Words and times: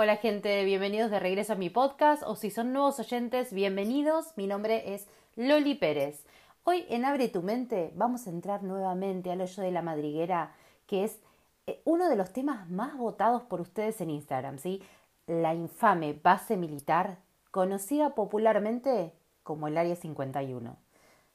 Hola 0.00 0.14
gente, 0.14 0.64
bienvenidos 0.64 1.10
de 1.10 1.18
regreso 1.18 1.54
a 1.54 1.56
mi 1.56 1.70
podcast 1.70 2.22
o 2.24 2.36
si 2.36 2.52
son 2.52 2.72
nuevos 2.72 3.00
oyentes, 3.00 3.52
bienvenidos. 3.52 4.32
Mi 4.36 4.46
nombre 4.46 4.94
es 4.94 5.08
Loli 5.34 5.74
Pérez. 5.74 6.24
Hoy 6.62 6.86
en 6.88 7.04
Abre 7.04 7.26
tu 7.26 7.42
mente 7.42 7.90
vamos 7.96 8.24
a 8.28 8.30
entrar 8.30 8.62
nuevamente 8.62 9.32
al 9.32 9.40
hoyo 9.40 9.60
de 9.60 9.72
la 9.72 9.82
madriguera, 9.82 10.54
que 10.86 11.02
es 11.02 11.18
eh, 11.66 11.82
uno 11.84 12.08
de 12.08 12.14
los 12.14 12.32
temas 12.32 12.70
más 12.70 12.96
votados 12.96 13.42
por 13.42 13.60
ustedes 13.60 14.00
en 14.00 14.10
Instagram, 14.10 14.58
¿sí? 14.58 14.84
La 15.26 15.52
infame 15.52 16.12
base 16.12 16.56
militar, 16.56 17.18
conocida 17.50 18.14
popularmente 18.14 19.12
como 19.42 19.66
el 19.66 19.76
Área 19.76 19.96
51. 19.96 20.76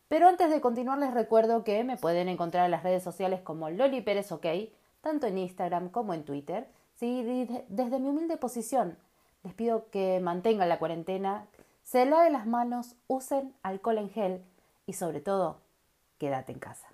Pero 0.08 0.30
antes 0.30 0.50
de 0.50 0.62
continuar 0.62 1.00
les 1.00 1.14
recuerdo 1.14 1.66
que 1.66 1.84
me 1.84 1.98
pueden 1.98 2.30
encontrar 2.30 2.64
en 2.64 2.72
las 2.72 2.84
redes 2.84 3.04
sociales 3.04 3.42
como 3.42 3.70
Loli 3.70 4.00
Pérez 4.00 4.32
OK, 4.32 4.46
tanto 5.02 5.28
en 5.28 5.38
Instagram 5.38 5.90
como 5.90 6.14
en 6.14 6.24
Twitter 6.24 6.66
Desde 7.04 8.00
mi 8.00 8.08
humilde 8.08 8.38
posición, 8.38 8.98
les 9.44 9.54
pido 9.54 9.90
que 9.90 10.22
mantengan 10.22 10.70
la 10.70 10.80
cuarentena, 10.80 11.48
se 11.84 12.06
laven 12.06 12.32
las 12.32 12.48
manos, 12.48 12.96
usen 13.08 13.54
alcohol 13.62 13.98
en 13.98 14.10
gel 14.10 14.42
y 14.86 14.94
sobre 14.94 15.20
todo, 15.20 15.60
quédate 16.18 16.54
en 16.54 16.60
casa. 16.60 16.88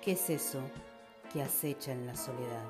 ¿Qué 0.00 0.12
es 0.12 0.30
eso 0.30 0.62
que 1.30 1.42
acecha 1.42 1.92
en 1.92 2.06
la 2.06 2.16
soledad? 2.16 2.64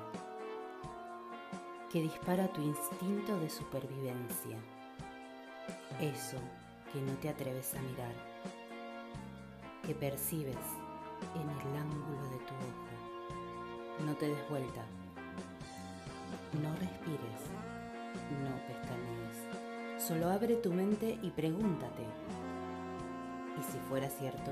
Que 1.89 2.01
dispara 2.01 2.49
tu 2.49 2.61
instinto 2.61 3.39
de 3.39 3.49
supervivencia. 3.49 4.57
Eso 6.01 6.37
que 6.91 6.99
no 6.99 7.13
te 7.19 7.29
atreves 7.29 7.73
a 7.75 7.81
mirar 7.81 8.34
que 9.85 9.93
percibes 9.93 10.57
en 11.35 11.49
el 11.49 11.77
ángulo 11.77 12.23
de 12.29 12.37
tu 12.37 12.53
ojo. 12.55 14.05
No 14.05 14.15
te 14.15 14.27
des 14.27 14.49
vuelta. 14.49 14.83
No 16.61 16.71
respires. 16.75 17.41
No 18.41 18.55
pestañees. 18.67 20.03
Solo 20.03 20.29
abre 20.29 20.55
tu 20.55 20.73
mente 20.73 21.19
y 21.21 21.29
pregúntate. 21.29 22.03
¿Y 23.59 23.71
si 23.71 23.77
fuera 23.89 24.09
cierto? 24.09 24.51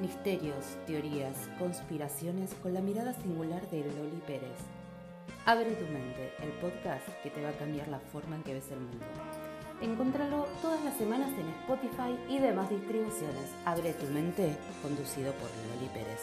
Misterios, 0.00 0.76
teorías, 0.86 1.48
conspiraciones 1.58 2.52
con 2.62 2.74
la 2.74 2.80
mirada 2.80 3.12
singular 3.12 3.68
de 3.70 3.84
Loli 3.84 4.20
Pérez. 4.26 4.58
Abre 5.46 5.70
tu 5.76 5.84
mente, 5.84 6.32
el 6.42 6.50
podcast 6.60 7.06
que 7.22 7.30
te 7.30 7.42
va 7.42 7.50
a 7.50 7.58
cambiar 7.58 7.86
la 7.88 8.00
forma 8.00 8.36
en 8.36 8.42
que 8.42 8.54
ves 8.54 8.70
el 8.72 8.80
mundo. 8.80 9.04
Encontralo 9.80 10.46
todas 10.62 10.82
las 10.84 10.96
semanas 10.96 11.30
en 11.38 11.48
Spotify 11.48 12.16
y 12.28 12.38
demás 12.38 12.70
distribuciones. 12.70 13.50
Abre 13.64 13.92
tu 13.92 14.06
mente, 14.06 14.56
conducido 14.82 15.32
por 15.34 15.50
Loli 15.68 15.88
Pérez. 15.92 16.20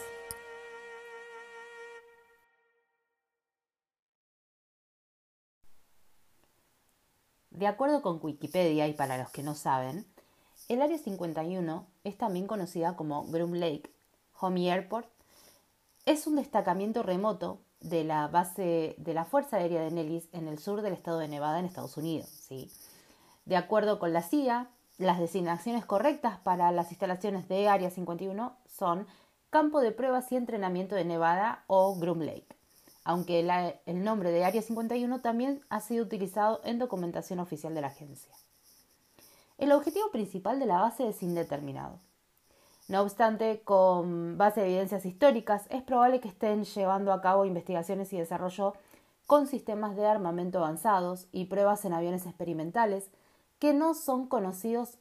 De 7.49 7.67
acuerdo 7.67 8.01
con 8.01 8.19
Wikipedia, 8.23 8.87
y 8.87 8.93
para 8.93 9.17
los 9.17 9.29
que 9.29 9.43
no 9.43 9.53
saben, 9.53 10.07
el 10.67 10.81
Área 10.81 10.97
51 10.97 11.85
es 12.03 12.17
también 12.17 12.47
conocida 12.47 12.95
como 12.95 13.27
Groom 13.27 13.53
Lake 13.53 13.93
Homey 14.39 14.69
Airport. 14.69 15.07
Es 16.05 16.25
un 16.25 16.37
destacamiento 16.37 17.03
remoto 17.03 17.61
de 17.81 18.03
la 18.03 18.27
base 18.27 18.95
de 18.97 19.13
la 19.13 19.25
Fuerza 19.25 19.57
Aérea 19.57 19.81
de 19.81 19.91
Nellis 19.91 20.29
en 20.31 20.47
el 20.47 20.57
sur 20.57 20.81
del 20.81 20.93
estado 20.93 21.19
de 21.19 21.27
Nevada 21.27 21.59
en 21.59 21.65
Estados 21.65 21.97
Unidos. 21.97 22.29
¿sí? 22.29 22.71
De 23.45 23.57
acuerdo 23.57 23.99
con 23.99 24.13
la 24.13 24.21
CIA, 24.21 24.69
las 24.97 25.19
designaciones 25.19 25.85
correctas 25.85 26.37
para 26.39 26.71
las 26.71 26.91
instalaciones 26.91 27.47
de 27.47 27.67
Área 27.67 27.89
51 27.89 28.55
son 28.67 29.07
Campo 29.49 29.81
de 29.81 29.91
Pruebas 29.91 30.31
y 30.31 30.35
Entrenamiento 30.35 30.95
de 30.95 31.05
Nevada 31.05 31.63
o 31.67 31.95
Groom 31.95 32.19
Lake, 32.19 32.55
aunque 33.03 33.39
el 33.85 34.03
nombre 34.03 34.31
de 34.31 34.45
Área 34.45 34.61
51 34.61 35.21
también 35.21 35.61
ha 35.69 35.81
sido 35.81 36.05
utilizado 36.05 36.61
en 36.63 36.79
documentación 36.79 37.39
oficial 37.39 37.73
de 37.73 37.81
la 37.81 37.87
agencia. 37.87 38.33
El 39.57 39.71
objetivo 39.71 40.09
principal 40.11 40.59
de 40.59 40.67
la 40.67 40.79
base 40.79 41.07
es 41.07 41.21
indeterminado. 41.21 41.99
No 42.87 43.01
obstante, 43.01 43.61
con 43.63 44.37
base 44.37 44.61
de 44.61 44.67
evidencias 44.67 45.05
históricas, 45.05 45.65
es 45.69 45.81
probable 45.81 46.19
que 46.19 46.27
estén 46.27 46.63
llevando 46.63 47.13
a 47.13 47.21
cabo 47.21 47.45
investigaciones 47.45 48.11
y 48.13 48.17
desarrollo 48.17 48.73
con 49.27 49.47
sistemas 49.47 49.95
de 49.95 50.05
armamento 50.05 50.59
avanzados 50.59 51.27
y 51.31 51.45
pruebas 51.45 51.85
en 51.85 51.93
aviones 51.93 52.25
experimentales 52.25 53.09
que 53.61 53.75
no 53.75 53.93
son 53.93 54.25
conocidos, 54.25 54.97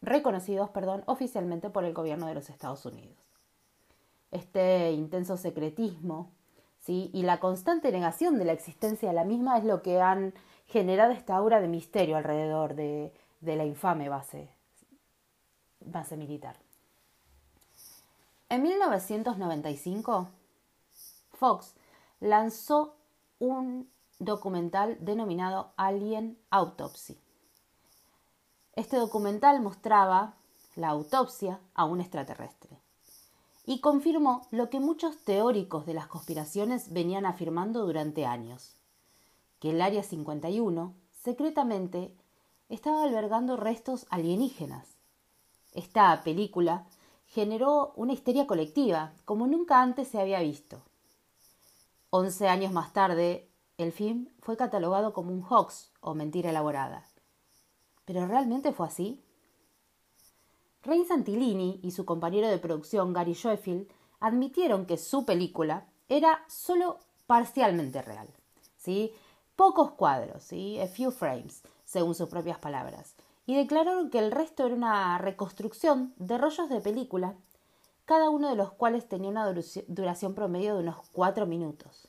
reconocidos 0.00 0.70
perdón, 0.70 1.02
oficialmente 1.06 1.68
por 1.68 1.84
el 1.84 1.92
gobierno 1.92 2.28
de 2.28 2.34
los 2.34 2.48
Estados 2.48 2.86
Unidos. 2.86 3.18
Este 4.30 4.92
intenso 4.92 5.36
secretismo 5.36 6.30
y 6.86 7.22
la 7.22 7.40
constante 7.40 7.90
negación 7.90 8.38
de 8.38 8.44
la 8.44 8.52
existencia 8.52 9.08
de 9.08 9.14
la 9.16 9.24
misma 9.24 9.58
es 9.58 9.64
lo 9.64 9.82
que 9.82 10.00
han 10.00 10.32
generado 10.66 11.10
esta 11.10 11.34
aura 11.34 11.60
de 11.60 11.66
misterio 11.66 12.16
alrededor 12.16 12.76
de, 12.76 13.12
la 13.40 13.64
infame 13.64 14.08
base 14.08 14.46
militar. 16.16 16.56
En 18.48 18.62
1995, 18.62 20.28
Fox 21.32 21.74
lanzó 22.20 22.94
un 23.40 23.90
documental 24.20 24.98
denominado 25.00 25.72
Alien 25.76 26.38
Autopsy, 26.50 27.18
este 28.76 28.96
documental 28.96 29.60
mostraba 29.60 30.34
la 30.76 30.88
autopsia 30.88 31.60
a 31.74 31.84
un 31.84 32.00
extraterrestre 32.00 32.80
y 33.66 33.80
confirmó 33.80 34.46
lo 34.50 34.68
que 34.68 34.80
muchos 34.80 35.16
teóricos 35.18 35.86
de 35.86 35.94
las 35.94 36.06
conspiraciones 36.06 36.92
venían 36.92 37.24
afirmando 37.24 37.86
durante 37.86 38.26
años, 38.26 38.74
que 39.60 39.70
el 39.70 39.80
Área 39.80 40.02
51 40.02 40.94
secretamente 41.22 42.14
estaba 42.68 43.04
albergando 43.04 43.56
restos 43.56 44.06
alienígenas. 44.10 44.86
Esta 45.72 46.22
película 46.22 46.86
generó 47.26 47.92
una 47.96 48.12
histeria 48.12 48.46
colectiva 48.46 49.12
como 49.24 49.46
nunca 49.46 49.80
antes 49.80 50.08
se 50.08 50.20
había 50.20 50.40
visto. 50.40 50.82
Once 52.10 52.48
años 52.48 52.72
más 52.72 52.92
tarde, 52.92 53.48
el 53.78 53.92
film 53.92 54.28
fue 54.40 54.56
catalogado 54.56 55.12
como 55.12 55.32
un 55.32 55.44
hoax 55.48 55.90
o 56.00 56.14
mentira 56.14 56.50
elaborada. 56.50 57.04
¿Pero 58.04 58.26
realmente 58.26 58.72
fue 58.72 58.86
así? 58.86 59.22
Ray 60.82 61.04
Santilini 61.04 61.80
y 61.82 61.92
su 61.92 62.04
compañero 62.04 62.48
de 62.48 62.58
producción 62.58 63.12
Gary 63.12 63.34
Schofield 63.34 63.88
admitieron 64.20 64.86
que 64.86 64.98
su 64.98 65.24
película 65.24 65.86
era 66.08 66.44
solo 66.48 66.98
parcialmente 67.26 68.02
real. 68.02 68.28
¿sí? 68.76 69.12
Pocos 69.56 69.92
cuadros, 69.92 70.42
¿sí? 70.42 70.78
a 70.80 70.86
few 70.86 71.10
frames, 71.10 71.62
según 71.84 72.14
sus 72.14 72.28
propias 72.28 72.58
palabras, 72.58 73.14
y 73.46 73.54
declararon 73.54 74.10
que 74.10 74.18
el 74.18 74.30
resto 74.30 74.66
era 74.66 74.74
una 74.74 75.18
reconstrucción 75.18 76.14
de 76.18 76.38
rollos 76.38 76.68
de 76.68 76.80
película, 76.80 77.34
cada 78.04 78.28
uno 78.28 78.50
de 78.50 78.56
los 78.56 78.72
cuales 78.72 79.08
tenía 79.08 79.30
una 79.30 79.50
duración 79.88 80.34
promedio 80.34 80.74
de 80.74 80.82
unos 80.82 80.96
cuatro 81.12 81.46
minutos. 81.46 82.08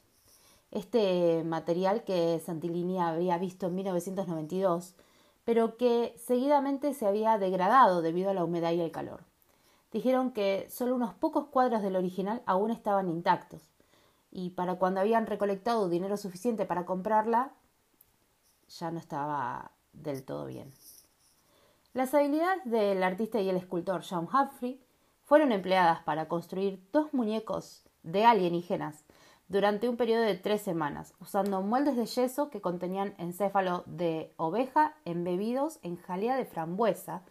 Este 0.72 1.44
material 1.45 2.03
que 2.03 2.41
Santilini 2.45 3.00
había 3.00 3.38
visto 3.38 3.67
en 3.67 3.75
1992 3.75 4.95
pero 5.45 5.78
que 5.78 6.13
seguidamente 6.17 6.94
se 6.94 7.06
había 7.06 7.38
degradado 7.38 8.01
debido 8.01 8.31
a 8.31 8.33
la 8.33 8.44
humedad 8.44 8.72
y 8.72 8.81
el 8.81 8.91
calor. 8.91 9.23
Dijeron 9.91 10.31
que 10.31 10.67
solo 10.69 10.95
unos 10.95 11.13
pocos 11.13 11.45
cuadros 11.47 11.81
del 11.81 11.95
original 11.95 12.41
aún 12.45 12.72
estaban 12.72 13.07
intactos, 13.07 13.61
y 14.31 14.50
para 14.50 14.75
cuando 14.75 15.00
habían 15.00 15.28
recolectado 15.28 15.88
dinero 15.88 16.17
suficiente 16.17 16.66
para 16.66 16.85
comprarla, 16.85 17.53
ya 18.67 18.91
no 18.91 19.00
estaba 19.00 19.72
del 19.94 20.25
todo 20.25 20.47
bien. 20.47 20.73
Las 21.94 22.13
habilidades 22.13 22.66
del 22.66 23.01
artista 23.03 23.39
y 23.39 23.47
el 23.47 23.55
escultor 23.55 24.03
John 24.07 24.28
Humphrey 24.28 24.84
fueron 25.23 25.53
empleadas 25.53 26.01
para 26.03 26.28
construir 26.28 26.85
dos 26.91 27.14
muñecos 27.14 27.85
de 28.03 28.25
alienígenas 28.25 29.04
durante 29.47 29.87
un 29.87 29.97
periodo 29.97 30.23
de 30.23 30.35
tres 30.35 30.61
semanas, 30.61 31.13
usando 31.19 31.61
moldes 31.61 31.95
de 31.95 32.05
yeso 32.05 32.49
que 32.49 32.61
contenían 32.61 33.13
encéfalo 33.17 33.83
de 33.85 34.33
oveja 34.37 34.95
embebidos 35.05 35.79
en 35.83 35.97
jalea 35.97 36.35
de 36.35 36.45
frambuesa 36.45 37.21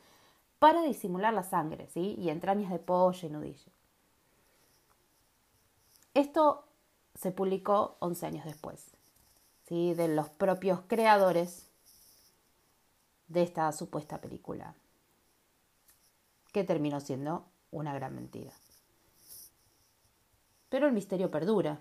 para 0.61 0.82
disimular 0.82 1.34
la 1.34 1.43
sangre, 1.43 1.88
¿sí? 1.88 2.14
y 2.19 2.31
entrañas 2.31 2.70
de 2.70 2.78
pollo 2.78 3.26
y 3.26 3.31
nudillo. 3.31 3.72
Esto 6.14 6.69
se 7.16 7.32
publicó 7.32 7.96
11 7.99 8.26
años 8.26 8.44
después, 8.44 8.93
¿sí? 9.69 9.94
de 9.94 10.08
los 10.08 10.28
propios 10.28 10.82
creadores 10.87 11.69
de 13.26 13.43
esta 13.43 13.70
supuesta 13.72 14.20
película, 14.20 14.76
que 16.52 16.62
terminó 16.62 17.00
siendo 17.00 17.46
una 17.72 17.93
gran 17.93 18.14
mentira. 18.14 18.52
Pero 20.69 20.87
el 20.87 20.93
misterio 20.93 21.31
perdura 21.32 21.81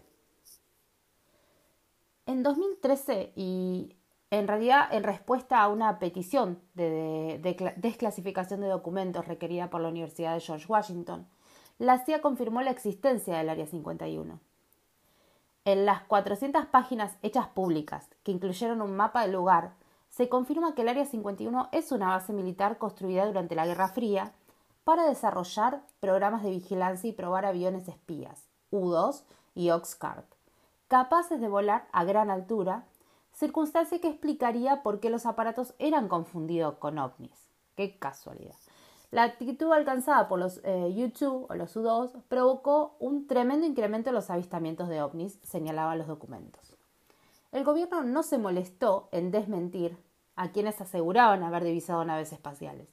en 2.25 2.44
2013 2.44 3.34
y 3.36 3.96
en 4.31 4.48
realidad 4.48 4.88
en 4.92 5.04
respuesta 5.04 5.62
a 5.62 5.68
una 5.68 6.00
petición 6.00 6.60
de, 6.74 7.40
desclasificación 7.78 8.62
de 8.62 8.68
documentos 8.68 9.28
requerida 9.28 9.70
por 9.70 9.81
la 9.81 9.90
Universidad 9.90 10.34
de 10.34 10.42
George 10.42 10.66
Washington, 10.68 11.28
la 11.78 12.04
CIA 12.04 12.22
confirmó 12.22 12.62
la 12.62 12.72
existencia 12.72 13.38
del 13.38 13.50
Área 13.50 13.68
51. 13.68 14.40
En 15.66 15.86
las 15.86 16.04
400 16.04 16.66
páginas 16.66 17.18
hechas 17.22 17.48
públicas, 17.48 18.10
que 18.24 18.31
incluyeron 18.31 18.81
un 18.81 18.96
mapa 18.96 19.22
del 19.22 19.34
lugar, 19.34 19.74
se 20.10 20.30
confirma 20.30 20.76
que 20.76 20.81
el 20.81 20.90
Área 20.90 21.06
51 21.06 21.69
es 21.72 21.92
una 21.92 22.08
base 22.08 22.34
militar 22.34 22.78
construida 22.78 23.26
durante 23.26 23.56
la 23.56 23.66
Guerra 23.66 23.88
Fría 23.88 24.34
para 24.84 25.08
desarrollar 25.08 25.81
programas 26.00 26.44
de 26.44 26.52
vigilancia 26.52 27.10
y 27.10 27.14
probar 27.14 27.46
aviones 27.46 27.88
espías, 27.88 28.48
U-2 28.72 29.24
y 29.56 29.69
Oxcart, 29.69 30.32
capaces 30.94 31.42
de 31.42 31.50
volar 31.50 31.88
a 31.92 32.04
gran 32.04 32.30
altura, 32.30 32.86
circunstancia 33.31 34.00
que 34.00 34.10
explicaría 34.10 34.84
por 34.84 35.00
qué 35.00 35.10
los 35.10 35.25
aparatos 35.25 35.74
eran 35.80 36.07
confundidos 36.07 36.75
con 36.75 37.00
ovnis. 37.00 37.50
Qué 37.75 37.98
casualidad. 37.98 38.54
La 39.10 39.24
actitud 39.24 39.72
alcanzada 39.72 40.28
por 40.28 40.38
los 40.38 40.57
U-2 40.60 41.22
eh, 41.24 41.45
o 41.50 41.56
los 41.56 41.75
U-2 41.75 42.12
provocó 42.28 42.95
un 43.00 43.25
tremendo 43.25 43.66
incremento 43.66 44.12
en 44.12 44.13
los 44.13 44.30
avistamientos 44.30 44.88
de 44.88 45.01
ovnis, 45.01 45.40
señalaban 45.42 45.98
los 45.98 46.06
documentos. 46.06 46.78
El 47.51 47.63
gobierno 47.63 48.04
no 48.04 48.22
se 48.22 48.38
molestó 48.38 49.10
en 49.12 49.31
desmentir 49.31 49.98
a 50.36 50.51
quienes 50.51 50.80
aseguraban 50.80 51.42
haber 51.42 51.63
divisado 51.63 52.06
naves 52.06 52.34
espaciales. 52.34 52.88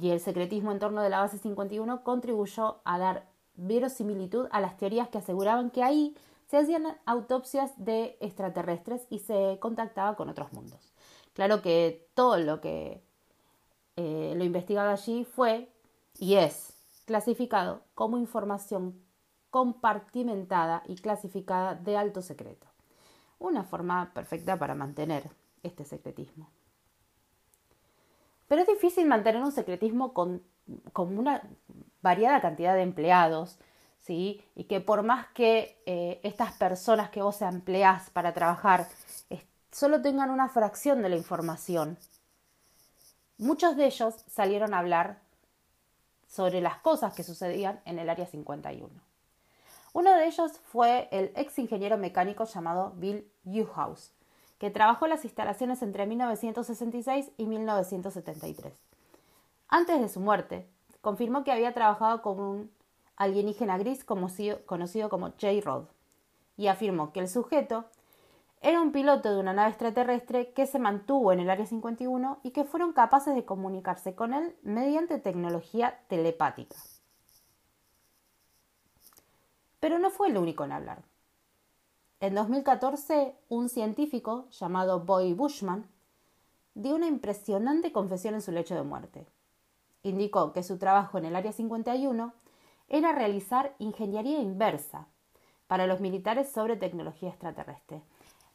Y 0.00 0.10
el 0.10 0.20
secretismo 0.20 0.70
en 0.70 0.78
torno 0.78 1.02
de 1.02 1.10
la 1.10 1.18
base 1.18 1.38
51 1.38 2.04
contribuyó 2.04 2.80
a 2.84 2.96
dar 2.96 3.26
verosimilitud 3.56 4.46
a 4.52 4.60
las 4.60 4.76
teorías 4.76 5.08
que 5.08 5.18
aseguraban 5.18 5.70
que 5.70 5.82
ahí 5.82 6.14
se 6.50 6.58
hacían 6.58 6.98
autopsias 7.06 7.72
de 7.76 8.18
extraterrestres 8.20 9.06
y 9.08 9.20
se 9.20 9.58
contactaba 9.60 10.16
con 10.16 10.28
otros 10.28 10.52
mundos. 10.52 10.92
Claro 11.32 11.62
que 11.62 12.08
todo 12.14 12.38
lo 12.38 12.60
que 12.60 13.04
eh, 13.94 14.34
lo 14.36 14.42
investigado 14.42 14.90
allí 14.90 15.24
fue 15.24 15.72
y 16.18 16.34
es 16.34 16.74
clasificado 17.06 17.84
como 17.94 18.18
información 18.18 19.00
compartimentada 19.50 20.82
y 20.88 20.96
clasificada 20.96 21.76
de 21.76 21.96
alto 21.96 22.20
secreto. 22.20 22.66
Una 23.38 23.62
forma 23.62 24.12
perfecta 24.12 24.58
para 24.58 24.74
mantener 24.74 25.30
este 25.62 25.84
secretismo. 25.84 26.50
Pero 28.48 28.62
es 28.62 28.66
difícil 28.66 29.06
mantener 29.06 29.40
un 29.40 29.52
secretismo 29.52 30.12
con, 30.12 30.42
una 30.96 31.48
variada 32.02 32.40
cantidad 32.40 32.74
de 32.74 32.82
empleados, 32.82 33.60
Y 34.08 34.64
que 34.68 34.80
por 34.80 35.04
más 35.04 35.28
que 35.28 35.80
eh, 35.86 36.18
estas 36.24 36.52
personas 36.54 37.10
que 37.10 37.22
vos 37.22 37.40
empleás 37.42 38.10
para 38.10 38.34
trabajar 38.34 38.88
solo 39.70 40.02
tengan 40.02 40.30
una 40.30 40.48
fracción 40.48 41.00
de 41.00 41.10
la 41.10 41.16
información, 41.16 41.96
Muchos 43.40 43.74
de 43.74 43.86
ellos 43.86 44.22
salieron 44.26 44.74
a 44.74 44.80
hablar 44.80 45.18
sobre 46.28 46.60
las 46.60 46.76
cosas 46.80 47.14
que 47.14 47.22
sucedían 47.22 47.80
en 47.86 47.98
el 47.98 48.10
Área 48.10 48.26
51. 48.26 48.86
Uno 49.94 50.14
de 50.14 50.26
ellos 50.26 50.60
fue 50.64 51.08
el 51.10 51.32
ex 51.34 51.58
ingeniero 51.58 51.96
mecánico 51.96 52.44
llamado 52.44 52.92
Bill 52.96 53.26
Newhouse, 53.44 54.12
que 54.58 54.70
trabajó 54.70 55.06
en 55.06 55.12
las 55.12 55.24
instalaciones 55.24 55.80
entre 55.80 56.04
1966 56.04 57.30
y 57.38 57.46
1973. 57.46 58.74
Antes 59.68 60.00
de 60.02 60.10
su 60.10 60.20
muerte, 60.20 60.68
confirmó 61.00 61.42
que 61.42 61.52
había 61.52 61.72
trabajado 61.72 62.20
con 62.20 62.40
un 62.40 62.70
alienígena 63.20 63.76
gris 63.76 64.02
conocido 64.02 65.08
como 65.10 65.26
J-Rod 65.28 65.84
y 66.56 66.68
afirmó 66.68 67.12
que 67.12 67.20
el 67.20 67.28
sujeto 67.28 67.84
era 68.62 68.80
un 68.80 68.92
piloto 68.92 69.30
de 69.30 69.38
una 69.38 69.52
nave 69.52 69.68
extraterrestre 69.68 70.52
que 70.54 70.66
se 70.66 70.78
mantuvo 70.78 71.30
en 71.30 71.40
el 71.40 71.50
Área 71.50 71.66
51 71.66 72.40
y 72.42 72.50
que 72.52 72.64
fueron 72.64 72.94
capaces 72.94 73.34
de 73.34 73.44
comunicarse 73.44 74.14
con 74.14 74.32
él 74.32 74.56
mediante 74.62 75.18
tecnología 75.18 76.00
telepática. 76.08 76.76
Pero 79.80 79.98
no 79.98 80.08
fue 80.10 80.28
el 80.28 80.38
único 80.38 80.64
en 80.64 80.72
hablar. 80.72 81.02
En 82.20 82.34
2014, 82.34 83.34
un 83.50 83.68
científico 83.68 84.48
llamado 84.50 85.00
Boy 85.00 85.34
Bushman 85.34 85.86
dio 86.74 86.94
una 86.94 87.06
impresionante 87.06 87.92
confesión 87.92 88.34
en 88.34 88.42
su 88.42 88.50
lecho 88.50 88.74
de 88.74 88.82
muerte. 88.82 89.26
Indicó 90.02 90.54
que 90.54 90.62
su 90.62 90.78
trabajo 90.78 91.18
en 91.18 91.26
el 91.26 91.36
Área 91.36 91.52
51 91.52 92.32
era 92.90 93.12
realizar 93.12 93.74
ingeniería 93.78 94.40
inversa 94.40 95.06
para 95.66 95.86
los 95.86 96.00
militares 96.00 96.50
sobre 96.50 96.76
tecnología 96.76 97.30
extraterrestre 97.30 98.02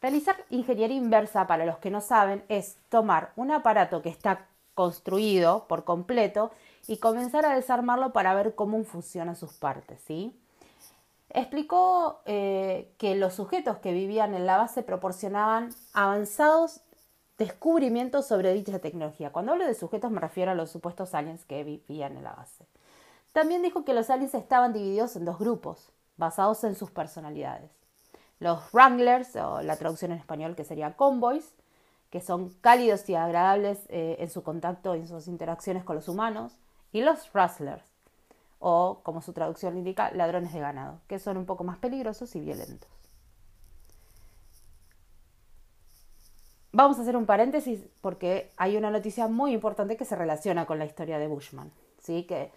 Realizar 0.05 0.35
ingeniería 0.51 0.97
inversa, 0.97 1.47
para 1.47 1.65
los 1.65 1.79
que 1.79 1.89
no 1.89 1.99
saben, 1.99 2.43
es 2.47 2.77
tomar 2.89 3.31
un 3.35 3.49
aparato 3.49 4.03
que 4.03 4.09
está 4.09 4.45
construido 4.75 5.67
por 5.67 5.83
completo 5.83 6.51
y 6.87 6.97
comenzar 6.97 7.43
a 7.43 7.55
desarmarlo 7.55 8.13
para 8.13 8.35
ver 8.35 8.53
cómo 8.53 8.83
funcionan 8.83 9.35
sus 9.35 9.53
partes. 9.53 9.99
¿sí? 10.05 10.39
Explicó 11.29 12.21
eh, 12.25 12.93
que 12.99 13.15
los 13.15 13.33
sujetos 13.33 13.77
que 13.79 13.93
vivían 13.93 14.35
en 14.35 14.45
la 14.45 14.57
base 14.57 14.83
proporcionaban 14.83 15.69
avanzados 15.93 16.81
descubrimientos 17.39 18.27
sobre 18.27 18.53
dicha 18.53 18.77
tecnología. 18.77 19.31
Cuando 19.31 19.53
hablo 19.53 19.65
de 19.65 19.73
sujetos 19.73 20.11
me 20.11 20.19
refiero 20.21 20.51
a 20.51 20.55
los 20.55 20.69
supuestos 20.69 21.15
aliens 21.15 21.45
que 21.45 21.63
vivían 21.63 22.15
en 22.15 22.23
la 22.23 22.33
base. 22.33 22.67
También 23.35 23.61
dijo 23.61 23.83
que 23.83 23.93
los 23.93 24.09
aliens 24.09 24.33
estaban 24.33 24.71
divididos 24.71 25.17
en 25.17 25.25
dos 25.25 25.37
grupos, 25.37 25.91
basados 26.15 26.63
en 26.63 26.73
sus 26.73 26.89
personalidades 26.89 27.69
los 28.39 28.73
Wranglers, 28.73 29.35
o 29.35 29.61
la 29.61 29.75
traducción 29.77 30.11
en 30.11 30.17
español 30.17 30.55
que 30.55 30.63
sería 30.63 30.95
convoys, 30.95 31.53
que 32.09 32.21
son 32.21 32.49
cálidos 32.61 33.07
y 33.09 33.15
agradables 33.15 33.79
eh, 33.89 34.17
en 34.19 34.29
su 34.29 34.43
contacto 34.43 34.95
y 34.95 34.99
en 34.99 35.07
sus 35.07 35.27
interacciones 35.27 35.83
con 35.83 35.95
los 35.95 36.07
humanos, 36.07 36.57
y 36.91 37.01
los 37.01 37.31
Rustlers, 37.33 37.83
o 38.59 39.01
como 39.03 39.21
su 39.21 39.33
traducción 39.33 39.77
indica, 39.77 40.11
ladrones 40.11 40.53
de 40.53 40.59
ganado, 40.59 41.01
que 41.07 41.19
son 41.19 41.37
un 41.37 41.45
poco 41.45 41.63
más 41.63 41.77
peligrosos 41.77 42.35
y 42.35 42.39
violentos. 42.39 42.89
Vamos 46.71 46.99
a 46.99 47.03
hacer 47.03 47.15
un 47.15 47.25
paréntesis 47.25 47.85
porque 48.01 48.51
hay 48.57 48.75
una 48.75 48.91
noticia 48.91 49.29
muy 49.29 49.53
importante 49.53 49.95
que 49.95 50.03
se 50.03 50.15
relaciona 50.15 50.65
con 50.65 50.77
la 50.77 50.85
historia 50.85 51.17
de 51.17 51.27
Bushman, 51.27 51.71
¿sí? 51.99 52.23
que, 52.23 52.51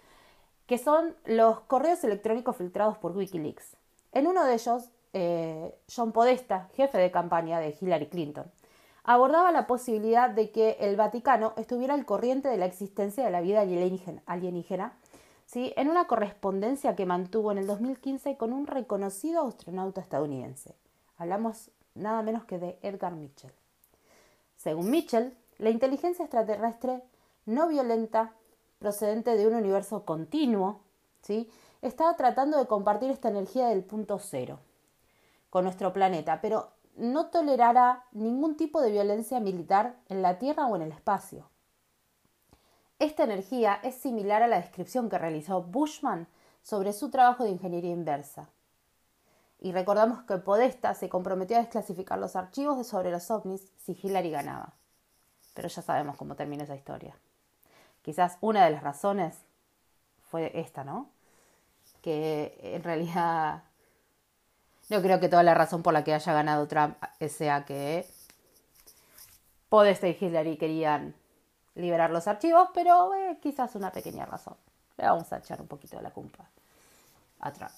que 0.69 0.77
son 0.77 1.15
los 1.25 1.61
correos 1.61 2.03
electrónicos 2.03 2.55
filtrados 2.55 2.95
por 2.99 3.17
Wikileaks. 3.17 3.75
En 4.11 4.27
uno 4.27 4.45
de 4.45 4.53
ellos 4.53 4.91
eh, 5.13 5.75
John 5.91 6.11
Podesta, 6.11 6.69
jefe 6.75 6.99
de 6.99 7.09
campaña 7.09 7.59
de 7.59 7.75
Hillary 7.81 8.05
Clinton, 8.05 8.45
abordaba 9.03 9.51
la 9.51 9.65
posibilidad 9.65 10.29
de 10.29 10.51
que 10.51 10.77
el 10.79 10.95
Vaticano 10.95 11.53
estuviera 11.57 11.95
al 11.95 12.05
corriente 12.05 12.49
de 12.49 12.57
la 12.57 12.67
existencia 12.67 13.25
de 13.25 13.31
la 13.31 13.41
vida 13.41 13.61
alienígena, 13.61 14.93
¿sí? 15.47 15.73
en 15.75 15.89
una 15.89 16.05
correspondencia 16.05 16.95
que 16.95 17.07
mantuvo 17.07 17.51
en 17.51 17.57
el 17.57 17.65
2015 17.65 18.37
con 18.37 18.53
un 18.53 18.67
reconocido 18.67 19.47
astronauta 19.47 20.01
estadounidense. 20.01 20.75
Hablamos 21.17 21.71
nada 21.95 22.21
menos 22.21 22.45
que 22.45 22.59
de 22.59 22.77
Edgar 22.83 23.15
Mitchell. 23.15 23.53
Según 24.55 24.91
Mitchell, 24.91 25.35
la 25.57 25.71
inteligencia 25.71 26.25
extraterrestre 26.25 27.01
no 27.47 27.67
violenta, 27.67 28.35
procedente 28.79 29.35
de 29.35 29.45
un 29.45 29.55
universo 29.55 30.05
continuo, 30.05 30.81
¿sí? 31.21 31.49
estaba 31.81 32.15
tratando 32.15 32.57
de 32.57 32.67
compartir 32.67 33.11
esta 33.11 33.29
energía 33.29 33.67
del 33.67 33.83
punto 33.83 34.19
cero 34.19 34.59
con 35.49 35.65
nuestro 35.65 35.93
planeta, 35.93 36.41
pero 36.41 36.69
no 36.95 37.27
tolerará 37.27 38.05
ningún 38.11 38.55
tipo 38.55 38.81
de 38.81 38.91
violencia 38.91 39.39
militar 39.39 39.95
en 40.07 40.21
la 40.21 40.37
Tierra 40.37 40.65
o 40.67 40.75
en 40.75 40.83
el 40.83 40.91
espacio. 40.91 41.49
Esta 42.99 43.23
energía 43.23 43.79
es 43.83 43.95
similar 43.95 44.43
a 44.43 44.47
la 44.47 44.57
descripción 44.57 45.09
que 45.09 45.17
realizó 45.17 45.63
Bushman 45.63 46.27
sobre 46.61 46.91
su 46.91 47.09
trabajo 47.09 47.43
de 47.43 47.51
ingeniería 47.51 47.91
inversa. 47.91 48.49
Y 49.61 49.71
recordamos 49.71 50.23
que 50.23 50.37
Podesta 50.37 50.93
se 50.93 51.09
comprometió 51.09 51.57
a 51.57 51.61
desclasificar 51.61 52.19
los 52.19 52.35
archivos 52.35 52.85
sobre 52.85 53.11
los 53.11 53.29
ovnis 53.31 53.71
si 53.77 53.97
Hillary 54.01 54.31
ganaba. 54.31 54.73
Pero 55.53 55.67
ya 55.67 55.81
sabemos 55.81 56.17
cómo 56.17 56.35
termina 56.35 56.63
esa 56.63 56.75
historia. 56.75 57.15
Quizás 58.01 58.37
una 58.41 58.65
de 58.65 58.71
las 58.71 58.83
razones 58.83 59.37
fue 60.29 60.51
esta, 60.59 60.83
¿no? 60.83 61.09
Que 62.01 62.57
en 62.61 62.83
realidad 62.83 63.63
no 64.89 65.01
creo 65.01 65.19
que 65.19 65.29
toda 65.29 65.43
la 65.43 65.53
razón 65.53 65.83
por 65.83 65.93
la 65.93 66.03
que 66.03 66.13
haya 66.13 66.33
ganado 66.33 66.67
Trump 66.67 66.97
sea 67.27 67.65
que 67.65 68.07
Podesta 69.69 70.07
y 70.07 70.17
Hillary 70.19 70.57
querían 70.57 71.13
liberar 71.75 72.09
los 72.09 72.27
archivos, 72.27 72.69
pero 72.73 73.13
eh, 73.13 73.37
quizás 73.41 73.75
una 73.75 73.91
pequeña 73.91 74.25
razón. 74.25 74.55
Le 74.97 75.05
vamos 75.05 75.31
a 75.31 75.37
echar 75.37 75.61
un 75.61 75.67
poquito 75.67 75.97
de 75.97 76.03
la 76.03 76.11
culpa 76.11 76.49
a 77.39 77.53
Trump. 77.53 77.71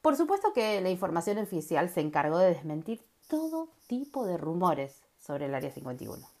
Por 0.00 0.16
supuesto 0.16 0.52
que 0.54 0.80
la 0.80 0.88
información 0.88 1.38
oficial 1.38 1.90
se 1.90 2.00
encargó 2.00 2.38
de 2.38 2.54
desmentir 2.54 3.04
todo 3.28 3.68
tipo 3.86 4.24
de 4.24 4.38
rumores 4.38 5.02
sobre 5.18 5.46
el 5.46 5.54
Área 5.54 5.70
51. 5.70 6.37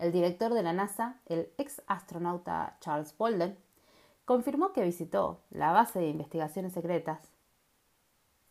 El 0.00 0.12
director 0.12 0.54
de 0.54 0.62
la 0.62 0.72
NASA, 0.72 1.20
el 1.26 1.52
ex 1.58 1.82
astronauta 1.86 2.78
Charles 2.80 3.14
Bolden, 3.18 3.58
confirmó 4.24 4.72
que 4.72 4.82
visitó 4.82 5.42
la 5.50 5.72
base 5.72 5.98
de 5.98 6.08
investigaciones 6.08 6.72
secretas 6.72 7.20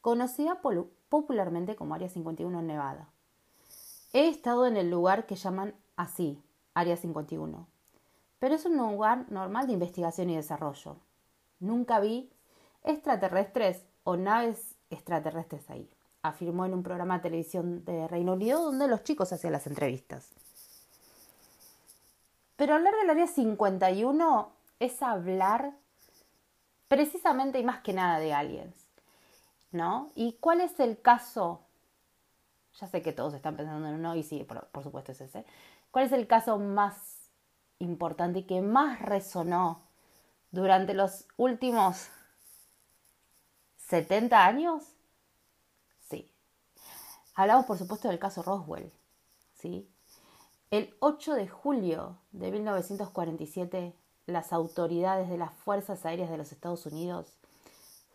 conocida 0.01 0.62
popularmente 1.10 1.75
como 1.75 1.96
Área 1.96 2.08
51 2.08 2.60
en 2.60 2.68
Nevada. 2.68 3.10
He 4.13 4.27
estado 4.27 4.68
en 4.68 4.77
el 4.77 4.91
lugar 4.91 5.25
que 5.25 5.36
llaman 5.36 5.74
así, 5.96 6.39
Área 6.75 6.96
51, 6.96 7.68
pero 8.38 8.53
es 8.53 8.65
un 8.65 8.77
lugar 8.77 9.25
normal 9.32 9.65
de 9.65 9.74
investigación 9.74 10.29
y 10.29 10.36
desarrollo. 10.36 10.98
Nunca 11.60 12.00
vi 12.00 12.32
extraterrestres 12.84 13.86
o 14.03 14.18
naves 14.18 14.75
extraterrestres 14.91 15.68
ahí, 15.72 15.89
afirmó 16.22 16.68
en 16.68 16.75
un 16.75 16.84
programa 16.84 17.18
de 17.18 17.24
televisión 17.24 17.84
de 17.86 18.08
Reino 18.08 18.34
Unido 18.34 18.63
donde 18.63 18.88
los 18.88 19.03
chicos 19.03 19.34
hacían 19.34 19.53
las 19.53 19.65
entrevistas. 19.65 20.29
Pero 22.60 22.75
hablar 22.75 22.94
del 22.94 23.10
área 23.10 23.25
51 23.25 24.51
es 24.80 25.01
hablar 25.01 25.72
precisamente 26.89 27.58
y 27.58 27.63
más 27.63 27.80
que 27.80 27.94
nada 27.94 28.20
de 28.20 28.34
aliens, 28.34 28.75
¿no? 29.72 30.12
¿Y 30.13 30.34
cuál 30.42 30.60
es 30.60 30.78
el 30.82 31.00
caso? 31.00 31.62
Ya 32.78 32.88
sé 32.88 33.01
que 33.01 33.13
todos 33.13 33.34
están 33.34 33.56
pensando 33.56 33.88
en 33.88 33.96
uno 33.96 34.13
y 34.13 34.24
sí, 34.24 34.44
por, 34.44 34.68
por 34.68 34.84
supuesto 34.84 35.13
es 35.13 35.22
ese. 35.22 35.46
¿Cuál 35.92 36.08
es 36.08 36.12
el 36.12 36.28
caso 36.28 36.60
más 36.60 37.30
importante 37.80 38.39
y 38.39 38.44
que 38.44 38.60
más 38.60 39.01
resonó 39.04 39.88
durante 40.51 40.94
los 40.94 41.28
últimos 41.38 42.10
70 43.88 44.46
años? 44.46 44.84
Sí. 46.10 46.30
Hablamos, 47.36 47.66
por 47.66 47.78
supuesto, 47.78 48.10
del 48.10 48.20
caso 48.20 48.44
Roswell. 48.44 48.92
¿sí? 49.54 49.89
El 50.72 50.94
8 51.00 51.34
de 51.34 51.48
julio 51.48 52.20
de 52.32 52.52
1947, 52.52 53.96
las 54.28 54.54
autoridades 54.54 55.28
de 55.28 55.38
las 55.40 55.52
Fuerzas 55.52 56.06
Aéreas 56.06 56.30
de 56.30 56.38
los 56.38 56.52
Estados 56.52 56.86
Unidos 56.86 57.34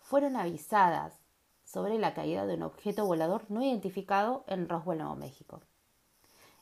fueron 0.03 0.37
avisadas 0.37 1.19
sobre 1.65 1.99
la 1.99 2.15
caída 2.15 2.47
de 2.47 2.55
un 2.55 2.63
objeto 2.63 3.07
volador 3.07 3.43
no 3.49 3.61
identificado 3.61 4.45
en 4.47 4.69
Roswell, 4.69 4.99
Nuevo 4.99 5.17
México. 5.17 5.63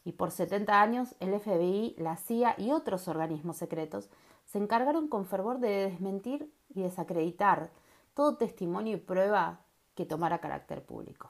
Y 0.03 0.13
por 0.13 0.31
70 0.31 0.81
años, 0.81 1.15
el 1.21 1.39
FBI, 1.39 1.95
la 1.99 2.17
CIA 2.17 2.55
y 2.57 2.71
otros 2.71 3.07
organismos 3.07 3.59
secretos 3.59 4.09
se 4.47 4.57
encargaron 4.57 5.09
con 5.09 5.27
fervor 5.27 5.59
de 5.59 5.91
desmentir 5.91 6.51
y 6.71 6.81
desacreditar 6.81 7.69
todo 8.15 8.39
testimonio 8.39 8.97
y 8.97 9.01
prueba 9.01 9.61
que 9.95 10.07
tomara 10.07 10.41
carácter 10.41 10.83
público. 10.83 11.29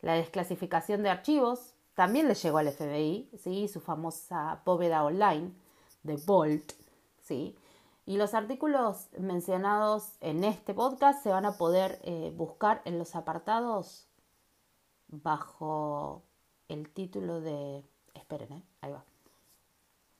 La 0.00 0.14
desclasificación 0.14 1.04
de 1.04 1.10
archivos 1.10 1.74
también 2.00 2.28
le 2.28 2.34
llegó 2.34 2.56
al 2.56 2.72
FBI, 2.72 3.28
¿sí? 3.36 3.68
su 3.68 3.78
famosa 3.78 4.62
bóveda 4.64 5.04
online 5.04 5.52
de 6.02 6.16
Bolt, 6.16 6.72
¿sí? 7.20 7.54
y 8.06 8.16
los 8.16 8.32
artículos 8.32 9.10
mencionados 9.18 10.14
en 10.22 10.44
este 10.44 10.72
podcast 10.72 11.22
se 11.22 11.28
van 11.28 11.44
a 11.44 11.58
poder 11.58 12.00
eh, 12.02 12.32
buscar 12.34 12.80
en 12.86 12.98
los 12.98 13.14
apartados 13.16 14.08
bajo 15.08 16.22
el 16.68 16.88
título 16.88 17.42
de... 17.42 17.84
Esperen, 18.14 18.50
¿eh? 18.50 18.62
ahí 18.80 18.92
va. 18.92 19.04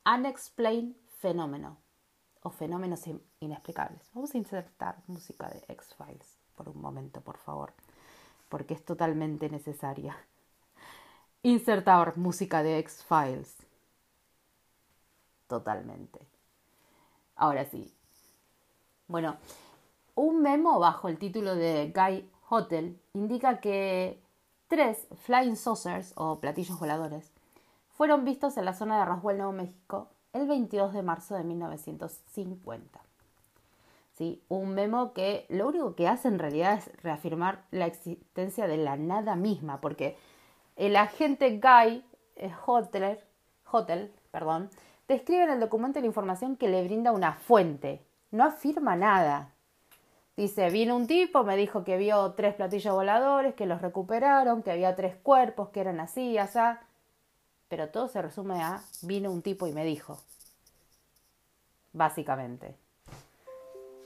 Unexplained 0.04 0.94
Phenomenon 1.22 1.78
o 2.42 2.50
fenómenos 2.50 3.04
inexplicables. 3.40 4.02
Vamos 4.12 4.34
a 4.34 4.36
insertar 4.36 4.98
música 5.06 5.48
de 5.48 5.64
X-Files 5.66 6.36
por 6.54 6.68
un 6.68 6.78
momento, 6.78 7.22
por 7.22 7.38
favor, 7.38 7.72
porque 8.50 8.74
es 8.74 8.84
totalmente 8.84 9.48
necesaria. 9.48 10.14
Insertar 11.42 12.18
música 12.18 12.62
de 12.62 12.78
X-Files. 12.80 13.56
Totalmente. 15.46 16.20
Ahora 17.34 17.64
sí. 17.64 17.92
Bueno, 19.08 19.36
un 20.14 20.42
memo 20.42 20.78
bajo 20.78 21.08
el 21.08 21.18
título 21.18 21.54
de 21.54 21.92
Guy 21.94 22.30
Hotel 22.50 23.00
indica 23.14 23.60
que 23.60 24.20
tres 24.68 25.08
flying 25.24 25.56
saucers 25.56 26.12
o 26.16 26.40
platillos 26.40 26.78
voladores 26.78 27.32
fueron 27.88 28.24
vistos 28.24 28.56
en 28.58 28.66
la 28.66 28.74
zona 28.74 28.98
de 28.98 29.06
Roswell, 29.06 29.38
Nuevo 29.38 29.52
México, 29.52 30.08
el 30.32 30.46
22 30.46 30.92
de 30.92 31.02
marzo 31.02 31.34
de 31.34 31.44
1950. 31.44 33.00
¿Sí? 34.12 34.42
Un 34.48 34.74
memo 34.74 35.14
que 35.14 35.46
lo 35.48 35.68
único 35.68 35.94
que 35.94 36.06
hace 36.06 36.28
en 36.28 36.38
realidad 36.38 36.74
es 36.74 37.02
reafirmar 37.02 37.64
la 37.70 37.86
existencia 37.86 38.66
de 38.66 38.76
la 38.76 38.96
nada 38.96 39.36
misma, 39.36 39.80
porque 39.80 40.18
el 40.76 40.96
agente 40.96 41.58
Guy 41.58 42.04
eh, 42.36 42.52
Hotel, 42.66 44.12
perdón, 44.30 44.70
describe 45.08 45.44
en 45.44 45.50
el 45.50 45.60
documento 45.60 46.00
la 46.00 46.06
información 46.06 46.56
que 46.56 46.68
le 46.68 46.84
brinda 46.84 47.12
una 47.12 47.34
fuente, 47.34 48.02
no 48.30 48.44
afirma 48.44 48.96
nada. 48.96 49.52
Dice, 50.36 50.70
vino 50.70 50.96
un 50.96 51.06
tipo, 51.06 51.44
me 51.44 51.56
dijo 51.56 51.84
que 51.84 51.98
vio 51.98 52.32
tres 52.32 52.54
platillos 52.54 52.94
voladores, 52.94 53.54
que 53.54 53.66
los 53.66 53.82
recuperaron, 53.82 54.62
que 54.62 54.70
había 54.70 54.96
tres 54.96 55.16
cuerpos, 55.16 55.68
que 55.68 55.80
eran 55.80 56.00
así, 56.00 56.38
así 56.38 56.58
pero 57.70 57.88
todo 57.88 58.08
se 58.08 58.20
resume 58.20 58.60
a 58.60 58.82
vino 59.02 59.30
un 59.30 59.42
tipo 59.42 59.68
y 59.68 59.72
me 59.72 59.84
dijo. 59.84 60.18
Básicamente. 61.92 62.74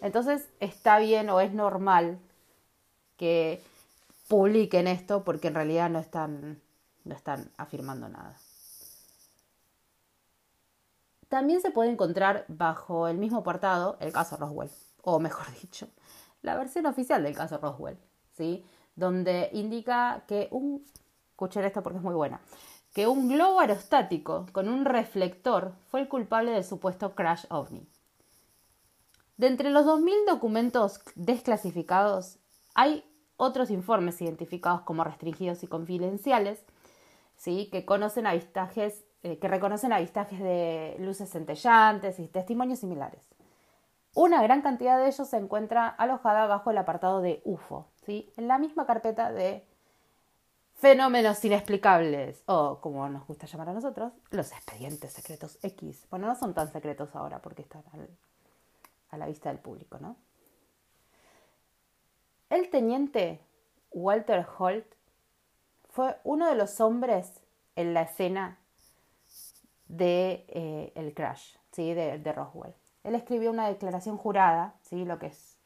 Entonces 0.03 0.51
está 0.61 0.99
bien 0.99 1.31
o 1.31 1.41
es 1.41 1.55
normal 1.55 2.19
que 3.17 3.63
publiquen 4.29 4.87
esto 4.87 5.25
porque 5.25 5.49
en 5.49 5.55
realidad 5.55 5.91
no 5.91 5.99
están, 5.99 6.61
no 7.05 7.15
están 7.15 7.51
afirmando 7.57 8.09
nada. 8.09 8.39
También 11.29 11.61
se 11.61 11.71
puede 11.71 11.91
encontrar 11.91 12.45
bajo 12.49 13.09
el 13.09 13.19
mismo 13.19 13.39
apartado 13.39 13.97
el 14.01 14.13
caso 14.13 14.37
Roswell, 14.37 14.71
o 15.03 15.19
mejor 15.19 15.47
dicho, 15.61 15.89
la 16.43 16.57
versión 16.57 16.87
oficial 16.87 17.23
del 17.23 17.35
caso 17.35 17.59
Roswell, 17.59 17.99
¿sí? 18.37 18.65
donde 18.95 19.51
indica 19.53 20.25
que 20.27 20.49
un... 20.51 20.85
Escuchen 21.31 21.65
esto 21.65 21.83
porque 21.83 21.99
es 21.99 22.05
muy 22.05 22.15
buena 22.15 22.41
que 22.95 23.09
un 23.09 23.29
globo 23.29 23.61
aerostático 23.61 24.47
con 24.53 24.69
un 24.69 24.85
reflector 24.85 25.75
fue 25.89 26.01
el 26.01 26.09
culpable 26.09 26.53
del 26.53 26.65
supuesto 26.65 27.15
crash 27.17 27.45
ovni. 27.51 27.89
De 29.37 29.49
entre 29.49 29.71
los 29.71 29.85
2.000 29.85 30.27
documentos 30.29 31.01
desclasificados, 31.17 32.39
hay 32.73 33.05
otros 33.45 33.71
informes 33.71 34.21
identificados 34.21 34.83
como 34.83 35.05
restringidos 35.05 35.63
y 35.63 35.67
confidenciales, 35.67 36.65
¿sí? 37.37 37.69
que, 37.71 37.85
conocen 37.85 38.27
avistajes, 38.27 39.05
eh, 39.23 39.39
que 39.39 39.49
reconocen 39.49 39.93
avistajes 39.93 40.41
de 40.41 40.97
luces 40.99 41.31
centellantes 41.31 42.19
y 42.19 42.29
testimonios 42.29 42.81
similares. 42.81 43.23
Una 44.15 44.43
gran 44.43 44.63
cantidad 44.63 44.99
de 44.99 45.09
ellos 45.09 45.29
se 45.29 45.37
encuentra 45.37 45.89
alojada 45.89 46.47
bajo 46.47 46.71
el 46.71 46.79
apartado 46.79 47.21
de 47.21 47.43
UFO, 47.45 47.89
¿sí? 48.07 48.33
en 48.37 48.49
la 48.49 48.59
misma 48.59 48.87
carpeta 48.87 49.33
de 49.33 49.67
fenómenos 50.75 51.45
inexplicables, 51.45 52.43
o 52.47 52.81
como 52.81 53.09
nos 53.09 53.27
gusta 53.27 53.47
llamar 53.47 53.71
a 53.71 53.73
nosotros, 53.73 54.13
los 54.31 54.53
expedientes 54.53 55.13
secretos 55.13 55.59
X. 55.63 56.07
Bueno, 56.11 56.27
no 56.27 56.35
son 56.35 56.55
tan 56.55 56.71
secretos 56.73 57.15
ahora 57.15 57.41
porque 57.41 57.63
están 57.63 57.83
a 59.11 59.17
la 59.17 59.27
vista 59.27 59.49
del 59.49 59.59
público, 59.59 59.99
¿no? 59.99 60.17
El 62.51 62.71
teniente 62.71 63.41
Walter 63.91 64.47
Holt 64.59 64.87
fue 65.91 66.17
uno 66.25 66.49
de 66.49 66.57
los 66.57 66.81
hombres 66.81 67.41
en 67.77 67.95
la 67.95 68.03
escena 68.03 68.59
de 69.89 70.45
eh, 70.49 70.93
el 70.95 71.15
crash, 71.15 71.57
¿sí? 71.73 71.95
De, 71.95 72.33
Roswell. 72.33 72.75
Él 73.05 73.15
escribió 73.15 73.51
una 73.51 73.69
declaración 73.69 74.17
jurada, 74.17 74.75
¿sí? 74.83 75.05
Lo 75.05 75.19
que 75.19 75.27
es 75.27 75.59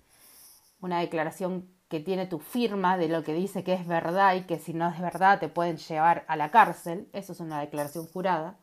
una 0.81 1.01
declaración 1.01 1.69
que 1.89 2.01
tiene 2.01 2.27
tu 2.27 2.39
firma 2.39 2.99
de 2.99 3.09
lo 3.09 3.25
que 3.25 3.33
dice 3.33 3.65
que 3.65 3.73
es 3.73 3.87
verdad 3.87 4.35
y 4.35 4.43
que 4.43 4.59
si 4.59 4.75
no 4.75 4.89
es 4.89 5.01
verdad 5.01 5.41
te 5.41 5.49
pueden 5.49 5.79
llevar 5.79 6.25
a 6.29 6.37
la 6.37 6.51
cárcel, 6.51 7.09
eso 7.13 7.33
es 7.33 7.41
una 7.41 7.61
declaración 7.61 8.07
jurada, 8.07 8.57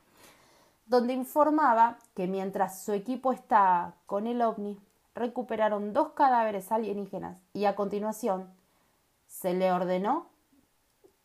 donde 0.85 1.13
informaba 1.13 1.97
que 2.15 2.27
mientras 2.27 2.83
su 2.83 2.93
equipo 2.93 3.33
está 3.33 3.95
con 4.05 4.27
el 4.27 4.41
ovni, 4.41 4.79
recuperaron 5.15 5.93
dos 5.93 6.09
cadáveres 6.09 6.71
alienígenas 6.71 7.39
y 7.53 7.65
a 7.65 7.75
continuación 7.75 8.53
se 9.27 9.53
le 9.53 9.71
ordenó 9.71 10.29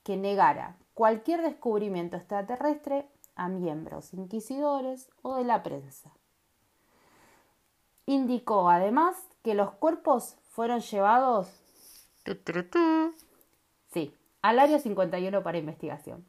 que 0.04 0.16
negara 0.16 0.76
cualquier 0.94 1.42
descubrimiento 1.42 2.16
extraterrestre 2.16 3.08
a 3.34 3.48
miembros 3.48 4.14
inquisidores 4.14 5.10
o 5.22 5.36
de 5.36 5.44
la 5.44 5.62
prensa. 5.62 6.12
Indicó 8.06 8.70
además 8.70 9.16
que 9.42 9.54
los 9.54 9.72
cuerpos 9.72 10.36
fueron 10.50 10.80
llevados 10.80 11.48
Sí, 13.92 14.14
al 14.42 14.58
área 14.58 14.78
51 14.78 15.42
para 15.42 15.58
investigación. 15.58 16.24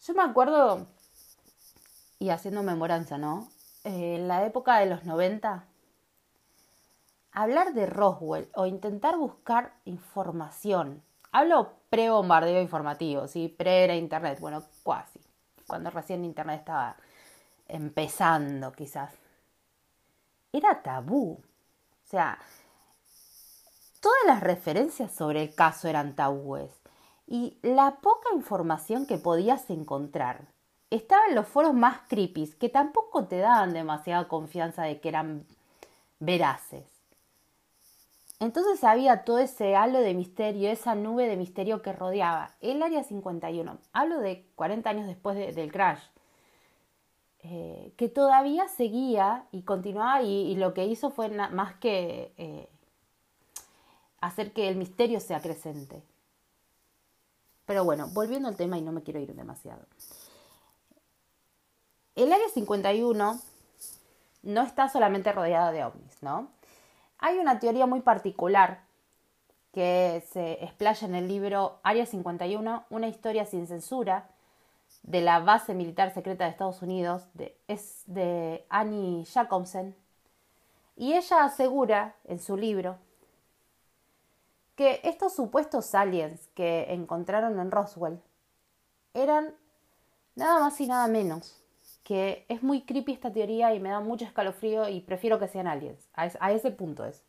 Yo 0.00 0.14
me 0.14 0.22
acuerdo, 0.22 0.86
y 2.18 2.30
haciendo 2.30 2.62
memoranza, 2.62 3.18
¿no? 3.18 3.48
Eh, 3.84 4.16
en 4.16 4.28
la 4.28 4.44
época 4.44 4.78
de 4.78 4.86
los 4.86 5.04
90, 5.04 5.64
hablar 7.32 7.74
de 7.74 7.86
Roswell 7.86 8.48
o 8.54 8.66
intentar 8.66 9.16
buscar 9.16 9.74
información. 9.84 11.02
Hablo 11.32 11.74
pre-bombardeo 11.90 12.60
informativo, 12.60 13.28
¿sí? 13.28 13.48
Pre-era 13.48 13.94
Internet, 13.94 14.40
bueno, 14.40 14.62
casi. 14.84 15.20
Cuando 15.66 15.90
recién 15.90 16.24
Internet 16.24 16.60
estaba 16.60 16.96
empezando, 17.68 18.72
quizás. 18.72 19.12
Era 20.52 20.82
tabú. 20.82 21.32
O 21.32 22.06
sea, 22.06 22.38
Todas 24.04 24.26
las 24.26 24.42
referencias 24.42 25.12
sobre 25.12 25.40
el 25.40 25.54
caso 25.54 25.88
eran 25.88 26.14
tabúes 26.14 26.70
y 27.26 27.56
la 27.62 28.00
poca 28.02 28.34
información 28.34 29.06
que 29.06 29.16
podías 29.16 29.70
encontrar 29.70 30.42
estaba 30.96 31.22
en 31.28 31.34
los 31.34 31.46
foros 31.46 31.74
más 31.74 32.00
creepy, 32.08 32.54
que 32.58 32.68
tampoco 32.68 33.26
te 33.26 33.38
daban 33.38 33.72
demasiada 33.72 34.28
confianza 34.28 34.82
de 34.84 35.00
que 35.00 35.08
eran 35.08 35.46
veraces. 36.20 36.84
Entonces 38.40 38.82
había 38.84 39.24
todo 39.24 39.38
ese 39.38 39.76
halo 39.76 40.00
de 40.00 40.14
misterio, 40.14 40.70
esa 40.70 40.94
nube 40.94 41.28
de 41.28 41.36
misterio 41.36 41.82
que 41.82 41.92
rodeaba 41.92 42.50
el 42.60 42.82
Área 42.82 43.02
51. 43.04 43.78
Hablo 43.92 44.20
de 44.20 44.44
40 44.54 44.90
años 44.90 45.06
después 45.06 45.36
del 45.36 45.72
crash. 45.72 46.02
Eh, 47.46 47.92
que 47.98 48.08
todavía 48.08 48.68
seguía 48.68 49.46
y 49.52 49.62
continuaba 49.62 50.22
y, 50.22 50.54
lo 50.56 50.72
que 50.72 50.86
hizo 50.86 51.10
fue 51.10 51.28
más 51.28 51.74
que 51.74 52.32
eh, 52.38 52.68
hacer 54.20 54.52
que 54.52 54.68
el 54.68 54.76
misterio 54.76 55.20
sea 55.20 55.40
creciente. 55.40 56.02
Pero 57.66 57.84
bueno, 57.84 58.08
volviendo 58.12 58.48
al 58.48 58.56
tema 58.56 58.78
y 58.78 58.82
no 58.82 58.92
me 58.92 59.02
quiero 59.02 59.20
ir 59.20 59.34
demasiado. 59.34 59.86
El 62.16 62.32
área 62.32 62.48
51 62.48 63.40
no 64.44 64.62
está 64.62 64.88
solamente 64.88 65.32
rodeada 65.32 65.72
de 65.72 65.84
ovnis, 65.84 66.22
¿no? 66.22 66.48
Hay 67.18 67.38
una 67.38 67.58
teoría 67.58 67.86
muy 67.86 68.02
particular 68.02 68.84
que 69.72 70.24
se 70.30 70.64
explaya 70.64 71.08
en 71.08 71.16
el 71.16 71.26
libro 71.26 71.80
Área 71.82 72.06
51, 72.06 72.84
una 72.90 73.08
historia 73.08 73.46
sin 73.46 73.66
censura, 73.66 74.28
de 75.02 75.20
la 75.20 75.40
base 75.40 75.74
militar 75.74 76.14
secreta 76.14 76.44
de 76.44 76.50
Estados 76.50 76.82
Unidos, 76.82 77.24
de, 77.34 77.58
es 77.66 78.04
de 78.06 78.64
Annie 78.68 79.24
Jacobsen, 79.26 79.96
y 80.96 81.14
ella 81.14 81.42
asegura 81.42 82.14
en 82.24 82.38
su 82.38 82.56
libro 82.56 82.98
que 84.76 85.00
estos 85.02 85.34
supuestos 85.34 85.94
aliens 85.96 86.48
que 86.54 86.92
encontraron 86.92 87.58
en 87.58 87.72
Roswell 87.72 88.20
eran 89.14 89.54
nada 90.36 90.60
más 90.60 90.80
y 90.80 90.86
nada 90.86 91.08
menos 91.08 91.63
que 92.04 92.44
es 92.48 92.62
muy 92.62 92.82
creepy 92.82 93.12
esta 93.12 93.32
teoría 93.32 93.74
y 93.74 93.80
me 93.80 93.88
da 93.88 94.00
mucho 94.00 94.26
escalofrío 94.26 94.88
y 94.88 95.00
prefiero 95.00 95.38
que 95.38 95.48
sean 95.48 95.66
aliens. 95.66 96.06
A, 96.14 96.52
ese 96.52 96.70
punto 96.70 97.04
es. 97.06 97.24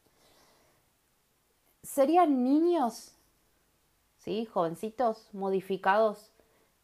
Serían 1.81 2.43
niños, 2.43 3.15
¿sí? 4.17 4.45
Jovencitos 4.45 5.33
modificados 5.33 6.29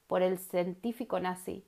por 0.08 0.22
el 0.22 0.40
científico 0.40 1.20
nazi 1.20 1.66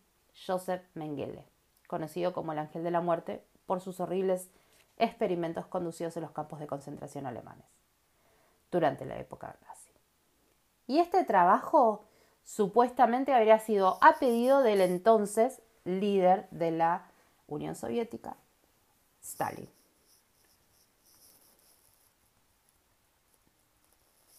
Joseph 0.47 0.83
Mengele, 0.93 1.45
conocido 1.87 2.31
como 2.31 2.53
el 2.53 2.59
ángel 2.59 2.83
de 2.83 2.91
la 2.91 3.01
muerte 3.01 3.43
por 3.65 3.81
sus 3.81 3.99
horribles 3.99 4.49
experimentos 4.97 5.65
conducidos 5.65 6.15
en 6.15 6.23
los 6.23 6.31
campos 6.31 6.59
de 6.59 6.67
concentración 6.67 7.25
alemanes 7.25 7.65
durante 8.71 9.05
la 9.05 9.19
época 9.19 9.57
nazi. 9.67 9.91
Y 10.87 10.99
este 10.99 11.23
trabajo 11.25 12.05
supuestamente 12.43 13.33
habría 13.33 13.59
sido 13.59 13.97
a 14.01 14.19
pedido 14.19 14.61
del 14.61 14.81
entonces 14.81 15.61
líder 15.85 16.47
de 16.51 16.71
la 16.71 17.05
Unión 17.47 17.75
Soviética, 17.75 18.35
Stalin. 19.21 19.69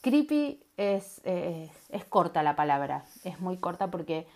Creepy 0.01 0.63
es, 0.77 1.21
eh, 1.25 1.71
es 1.89 2.05
corta 2.05 2.43
la 2.43 2.57
palabra, 2.57 3.05
es 3.25 3.41
muy 3.41 3.57
corta 3.57 3.91
porque 3.91 4.27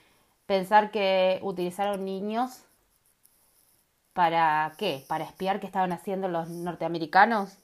pensar 0.47 0.91
que 0.91 1.41
utilizaron 1.43 2.07
niños 2.07 2.63
para 4.15 4.73
qué, 4.79 5.05
para 5.09 5.25
espiar 5.25 5.61
qué 5.61 5.67
estaban 5.67 5.93
haciendo 5.93 6.27
los 6.27 6.49
norteamericanos, 6.49 7.59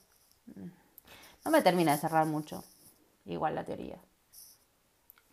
no 1.43 1.51
me 1.51 1.61
termina 1.61 1.93
de 1.93 1.97
cerrar 1.97 2.27
mucho, 2.27 2.63
igual 3.25 3.55
la 3.55 3.65
teoría. 3.65 3.97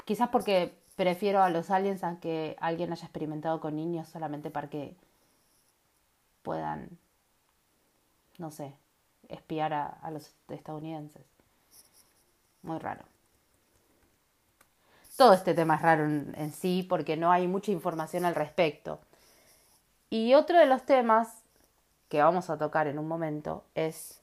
Quizás 0.05 0.31
porque 0.31 0.82
prefiero 0.97 1.43
a 1.43 1.51
los 1.51 1.71
aliens 1.71 2.05
a 2.05 2.21
que 2.21 2.57
alguien 2.61 2.93
haya 2.93 3.05
experimentado 3.05 3.61
con 3.61 3.77
niños 3.77 4.09
solamente 4.09 4.51
para 4.51 4.69
que 4.69 4.97
puedan, 6.43 6.99
no 8.39 8.51
sé, 8.51 8.75
espiar 9.29 9.73
a, 9.73 10.11
los 10.11 10.35
estadounidenses. 10.49 11.23
Muy 12.63 12.79
raro. 12.79 13.03
Todo 15.17 15.33
este 15.35 15.55
tema 15.55 15.77
es 15.77 15.83
raro 15.83 16.05
en, 16.05 16.53
sí 16.53 16.87
porque 16.89 17.17
no 17.17 17.31
hay 17.31 17.47
mucha 17.47 17.71
información 17.71 18.25
al 18.25 18.35
respecto. 18.35 19.01
Y 20.11 20.35
otro 20.35 20.59
de 20.59 20.67
los 20.67 20.85
temas 20.85 21.43
que 22.09 22.23
vamos 22.23 22.51
a 22.51 22.59
tocar 22.59 22.87
en 22.87 22.99
un 22.99 23.09
momento 23.09 23.65
es 23.75 24.21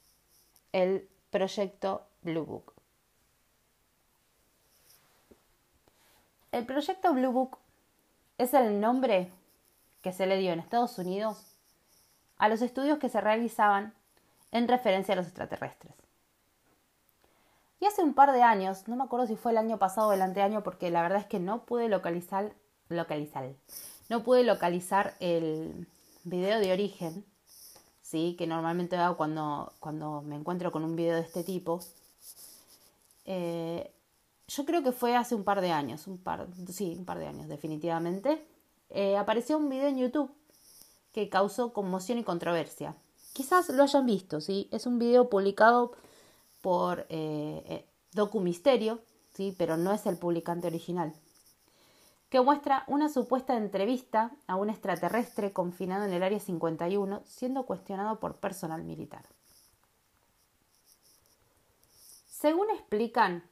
el 0.72 1.08
proyecto 1.32 2.04
Blue 2.22 2.46
Book. 2.46 2.79
El 6.52 6.66
proyecto 6.66 7.14
Blue 7.14 7.32
Book 7.32 7.58
es 8.40 8.56
el 8.56 8.80
nombre 8.80 9.32
que 10.02 10.12
se 10.12 10.26
le 10.26 10.38
dio 10.38 10.52
en 10.52 10.60
Estados 10.60 10.98
Unidos 10.98 11.56
a 12.38 12.50
los 12.50 12.62
estudios 12.62 12.98
que 12.98 13.10
se 13.10 13.22
realizaban 13.22 13.94
en 14.52 14.68
referencia 14.68 15.14
a 15.14 15.18
los 15.18 15.28
extraterrestres. 15.28 15.94
Y 17.80 17.86
hace 17.86 18.02
un 18.02 18.16
par 18.16 18.32
de 18.32 18.42
años, 18.42 18.88
no 18.88 18.96
me 18.96 19.04
acuerdo 19.04 19.28
si 19.28 19.36
fue 19.36 19.52
el 19.52 19.60
año 19.60 19.78
pasado 19.78 20.08
o 20.08 20.14
el 20.14 20.22
anteaño, 20.22 20.64
porque 20.64 20.90
la 20.90 21.04
verdad 21.04 21.20
es 21.20 21.28
que 21.28 21.40
no 21.40 21.66
pude 21.66 21.88
localizar, 21.88 22.52
localizar, 22.90 23.54
no 24.10 24.24
pude 24.24 24.44
localizar 24.44 25.14
el 25.20 25.88
video 26.24 26.60
de 26.60 26.74
origen, 26.74 27.24
sí, 28.02 28.36
que 28.38 28.48
normalmente 28.48 28.98
hago 28.98 29.18
cuando, 29.18 29.72
cuando 29.80 30.24
me 30.24 30.36
encuentro 30.36 30.72
con 30.72 30.84
un 30.84 30.96
video 30.96 31.16
de 31.16 31.22
este 31.22 31.44
tipo. 31.44 31.80
Eh, 33.26 33.94
yo 34.50 34.66
creo 34.66 34.84
que 34.84 34.92
fue 34.92 35.16
hace 35.16 35.36
un 35.36 35.44
par 35.44 35.62
de 35.62 35.72
años, 35.72 36.08
un 36.08 36.18
par, 36.18 36.48
sí, 36.72 36.96
un 36.98 37.06
par 37.06 37.20
de 37.20 37.28
años 37.28 37.48
definitivamente, 37.48 38.46
eh, 38.90 39.16
apareció 39.16 39.58
un 39.58 39.70
video 39.70 39.88
en 39.88 39.98
YouTube 39.98 40.32
que 41.12 41.30
causó 41.30 41.72
conmoción 41.72 42.18
y 42.18 42.24
controversia. 42.24 42.96
Quizás 43.34 43.70
lo 43.70 43.84
hayan 43.84 44.06
visto, 44.06 44.42
¿sí? 44.42 44.68
Es 44.72 44.88
un 44.88 44.98
video 44.98 45.30
publicado 45.30 45.94
por 46.62 47.06
eh, 47.10 47.64
eh 47.66 47.86
Documisterio, 48.12 49.04
¿sí? 49.36 49.54
Pero 49.56 49.78
no 49.78 49.94
es 49.94 50.08
el 50.08 50.18
publicante 50.18 50.66
original. 50.66 51.14
Que 52.30 52.42
muestra 52.42 52.86
una 52.88 53.08
supuesta 53.08 53.56
entrevista 53.56 54.32
a 54.48 54.56
un 54.56 54.72
extraterrestre 54.72 55.54
confinado 55.54 56.06
en 56.06 56.14
el 56.14 56.24
Área 56.24 56.40
51 56.40 57.22
siendo 57.26 57.68
cuestionado 57.68 58.20
por 58.20 58.38
personal 58.38 58.84
militar. 58.84 59.26
Según 62.28 62.72
explican 62.72 63.44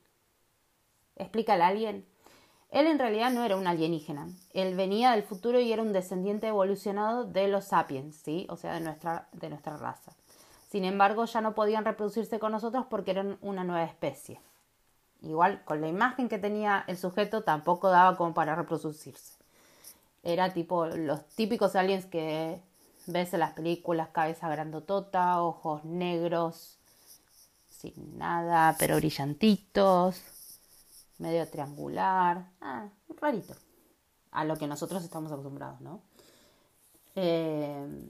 explica 1.18 1.56
el 1.56 1.62
alien. 1.62 2.06
Él 2.70 2.88
en 2.88 3.00
realidad 3.00 3.32
no 3.32 3.44
era 3.44 3.56
un 3.56 3.68
alienígena. 3.68 4.28
Él 4.54 4.76
venía 4.76 5.12
del 5.12 5.24
futuro 5.24 5.60
y 5.60 5.72
era 5.72 5.82
un 5.82 5.94
descendiente 5.94 6.48
evolucionado 6.48 7.26
de 7.26 7.48
los 7.48 7.66
sapiens, 7.66 8.16
¿sí? 8.16 8.46
O 8.50 8.58
sea, 8.58 8.74
de 8.74 8.82
nuestra, 8.82 9.30
de 9.32 9.50
nuestra 9.50 9.78
raza. 9.78 10.12
Sin 10.70 10.84
embargo, 10.84 11.26
ya 11.26 11.40
no 11.40 11.56
podían 11.56 11.86
reproducirse 11.86 12.40
con 12.40 12.52
nosotros 12.52 12.86
porque 12.90 13.12
eran 13.12 13.38
una 13.42 13.64
nueva 13.64 13.86
especie. 13.86 14.42
Igual, 15.22 15.64
con 15.64 15.80
la 15.82 15.88
imagen 15.88 16.28
que 16.28 16.38
tenía 16.38 16.84
el 16.88 16.98
sujeto, 16.98 17.44
tampoco 17.44 17.90
daba 17.90 18.18
como 18.18 18.34
para 18.34 18.56
reproducirse. 18.56 19.34
Era 20.24 20.52
tipo 20.54 20.88
los 20.88 21.26
típicos 21.28 21.76
aliens 21.76 22.06
que 22.06 22.62
ves 23.06 23.34
en 23.34 23.40
las 23.40 23.54
películas, 23.54 24.10
cabeza 24.10 24.50
grandotota, 24.50 25.42
ojos 25.42 25.86
negros, 25.86 26.78
sin 27.70 28.18
nada, 28.18 28.76
pero 28.78 28.98
brillantitos 28.98 30.37
medio 31.18 31.48
triangular, 31.50 32.52
ah, 32.62 32.90
rarito, 33.20 33.56
a 34.32 34.46
lo 34.46 34.56
que 34.58 34.68
nosotros 34.68 35.04
estamos 35.04 35.32
acostumbrados, 35.32 35.82
¿no? 35.82 36.02
Eh, 37.16 38.10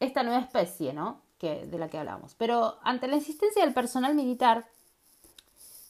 esta 0.00 0.22
nueva 0.22 0.40
especie, 0.40 0.92
¿no? 0.92 1.22
Que, 1.38 1.66
de 1.66 1.78
la 1.78 1.88
que 1.88 1.98
hablamos. 1.98 2.34
Pero 2.34 2.78
ante 2.82 3.08
la 3.08 3.16
insistencia 3.16 3.64
del 3.64 3.74
personal 3.74 4.14
militar, 4.14 4.66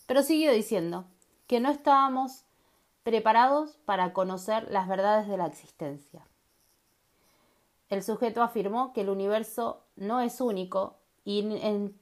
prosiguió 0.06 0.52
diciendo 0.52 1.04
que 1.46 1.60
no 1.60 1.70
estábamos 1.70 2.44
preparados 3.02 3.78
para 3.84 4.12
conocer 4.12 4.70
las 4.70 4.88
verdades 4.88 5.28
de 5.28 5.36
la 5.36 5.46
existencia. 5.46 6.26
El 7.88 8.02
sujeto 8.02 8.42
afirmó 8.42 8.92
que 8.92 9.00
el 9.02 9.08
universo 9.08 9.82
no 9.96 10.20
es 10.20 10.40
único 10.40 10.96
y 11.24 11.40
en 11.40 11.98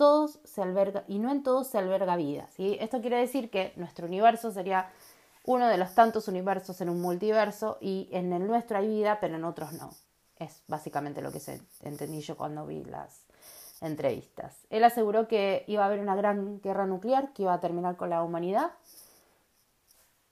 todos 0.00 0.38
se 0.44 0.62
alberga, 0.62 1.04
y 1.08 1.18
no 1.18 1.30
en 1.30 1.42
todos 1.42 1.66
se 1.66 1.76
alberga 1.76 2.16
vida. 2.16 2.48
¿sí? 2.56 2.78
Esto 2.80 3.02
quiere 3.02 3.18
decir 3.18 3.50
que 3.50 3.74
nuestro 3.76 4.06
universo 4.06 4.50
sería 4.50 4.88
uno 5.44 5.68
de 5.68 5.76
los 5.76 5.94
tantos 5.94 6.26
universos 6.26 6.80
en 6.80 6.88
un 6.88 7.02
multiverso 7.02 7.76
y 7.82 8.08
en 8.10 8.32
el 8.32 8.46
nuestro 8.46 8.78
hay 8.78 8.88
vida, 8.88 9.18
pero 9.20 9.36
en 9.36 9.44
otros 9.44 9.74
no. 9.74 9.90
Es 10.38 10.62
básicamente 10.68 11.20
lo 11.20 11.30
que 11.30 11.38
se 11.38 11.60
entendí 11.82 12.22
yo 12.22 12.34
cuando 12.34 12.66
vi 12.66 12.82
las 12.82 13.26
entrevistas. 13.82 14.56
Él 14.70 14.84
aseguró 14.84 15.28
que 15.28 15.64
iba 15.66 15.82
a 15.82 15.86
haber 15.86 16.00
una 16.00 16.16
gran 16.16 16.62
guerra 16.62 16.86
nuclear 16.86 17.34
que 17.34 17.42
iba 17.42 17.52
a 17.52 17.60
terminar 17.60 17.96
con 17.98 18.08
la 18.08 18.22
humanidad. 18.22 18.70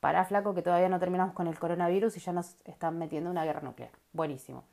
Para 0.01 0.25
flaco 0.25 0.55
que 0.55 0.63
todavía 0.63 0.89
no 0.89 0.99
terminamos 0.99 1.35
con 1.35 1.47
el 1.47 1.59
coronavirus 1.59 2.17
y 2.17 2.21
ya 2.21 2.33
nos 2.33 2.57
están 2.65 2.97
metiendo 2.97 3.31
una 3.31 3.45
guerra 3.45 3.61
nuclear. 3.61 3.91
Buenísimo. 4.15 4.65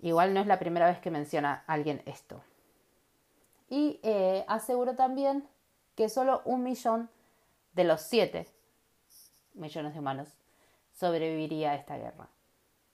Igual 0.00 0.34
no 0.34 0.40
es 0.40 0.46
la 0.46 0.58
primera 0.58 0.90
vez 0.90 0.98
que 0.98 1.10
menciona 1.10 1.64
alguien 1.66 2.02
esto. 2.04 2.42
Y 3.68 4.00
eh, 4.02 4.44
aseguró 4.48 4.94
también 4.94 5.46
que 5.94 6.08
solo 6.08 6.42
un 6.44 6.62
millón 6.62 7.10
de 7.74 7.84
los 7.84 8.00
siete 8.02 8.48
millones 9.54 9.92
de 9.92 10.00
humanos 10.00 10.28
sobreviviría 10.94 11.72
a 11.72 11.74
esta 11.74 11.96
guerra. 11.96 12.28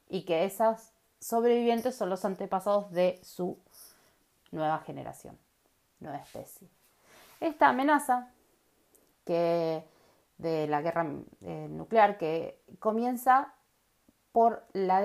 Y 0.08 0.24
que 0.24 0.44
esos 0.44 0.90
sobrevivientes 1.20 1.94
son 1.94 2.10
los 2.10 2.24
antepasados 2.24 2.90
de 2.92 3.20
su 3.22 3.58
nueva 4.50 4.78
generación, 4.80 5.38
nueva 6.00 6.18
especie. 6.18 6.68
Esta 7.40 7.68
amenaza 7.68 8.30
que 9.24 9.84
de 10.38 10.66
la 10.66 10.82
guerra 10.82 11.06
eh, 11.42 11.68
nuclear 11.70 12.18
que 12.18 12.60
comienza 12.78 13.54
por 14.32 14.64
la 14.72 15.02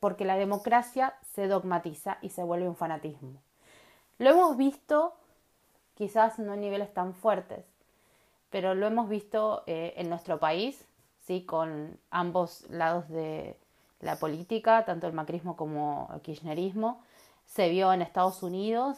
porque 0.00 0.24
la 0.24 0.36
democracia 0.36 1.14
se 1.34 1.48
dogmatiza 1.48 2.18
y 2.20 2.28
se 2.28 2.42
vuelve 2.42 2.68
un 2.68 2.76
fanatismo. 2.76 3.40
Lo 4.18 4.30
hemos 4.30 4.56
visto, 4.56 5.12
quizás 5.94 6.38
no 6.38 6.54
en 6.54 6.60
niveles 6.62 6.92
tan 6.94 7.12
fuertes, 7.12 7.66
pero 8.48 8.74
lo 8.74 8.86
hemos 8.86 9.10
visto 9.10 9.62
eh, 9.66 9.92
en 9.96 10.08
nuestro 10.08 10.38
país, 10.38 10.86
¿sí? 11.26 11.42
con 11.44 11.98
ambos 12.10 12.64
lados 12.70 13.08
de 13.10 13.58
la 14.00 14.16
política, 14.16 14.86
tanto 14.86 15.06
el 15.06 15.12
macrismo 15.12 15.54
como 15.54 16.08
el 16.14 16.22
kirchnerismo. 16.22 17.02
Se 17.44 17.68
vio 17.68 17.92
en 17.92 18.00
Estados 18.00 18.42
Unidos 18.42 18.96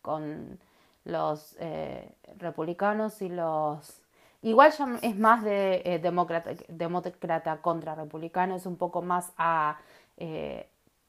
con 0.00 0.58
los 1.04 1.56
eh, 1.58 2.10
republicanos 2.38 3.20
y 3.20 3.28
los... 3.28 4.00
Igual 4.40 4.72
ya 4.72 4.98
es 5.02 5.18
más 5.18 5.44
de 5.44 5.82
eh, 5.84 5.98
demócrata, 5.98 7.60
contra 7.60 7.94
republicano, 7.94 8.56
es 8.56 8.64
un 8.64 8.76
poco 8.76 9.02
más 9.02 9.32
a 9.36 9.78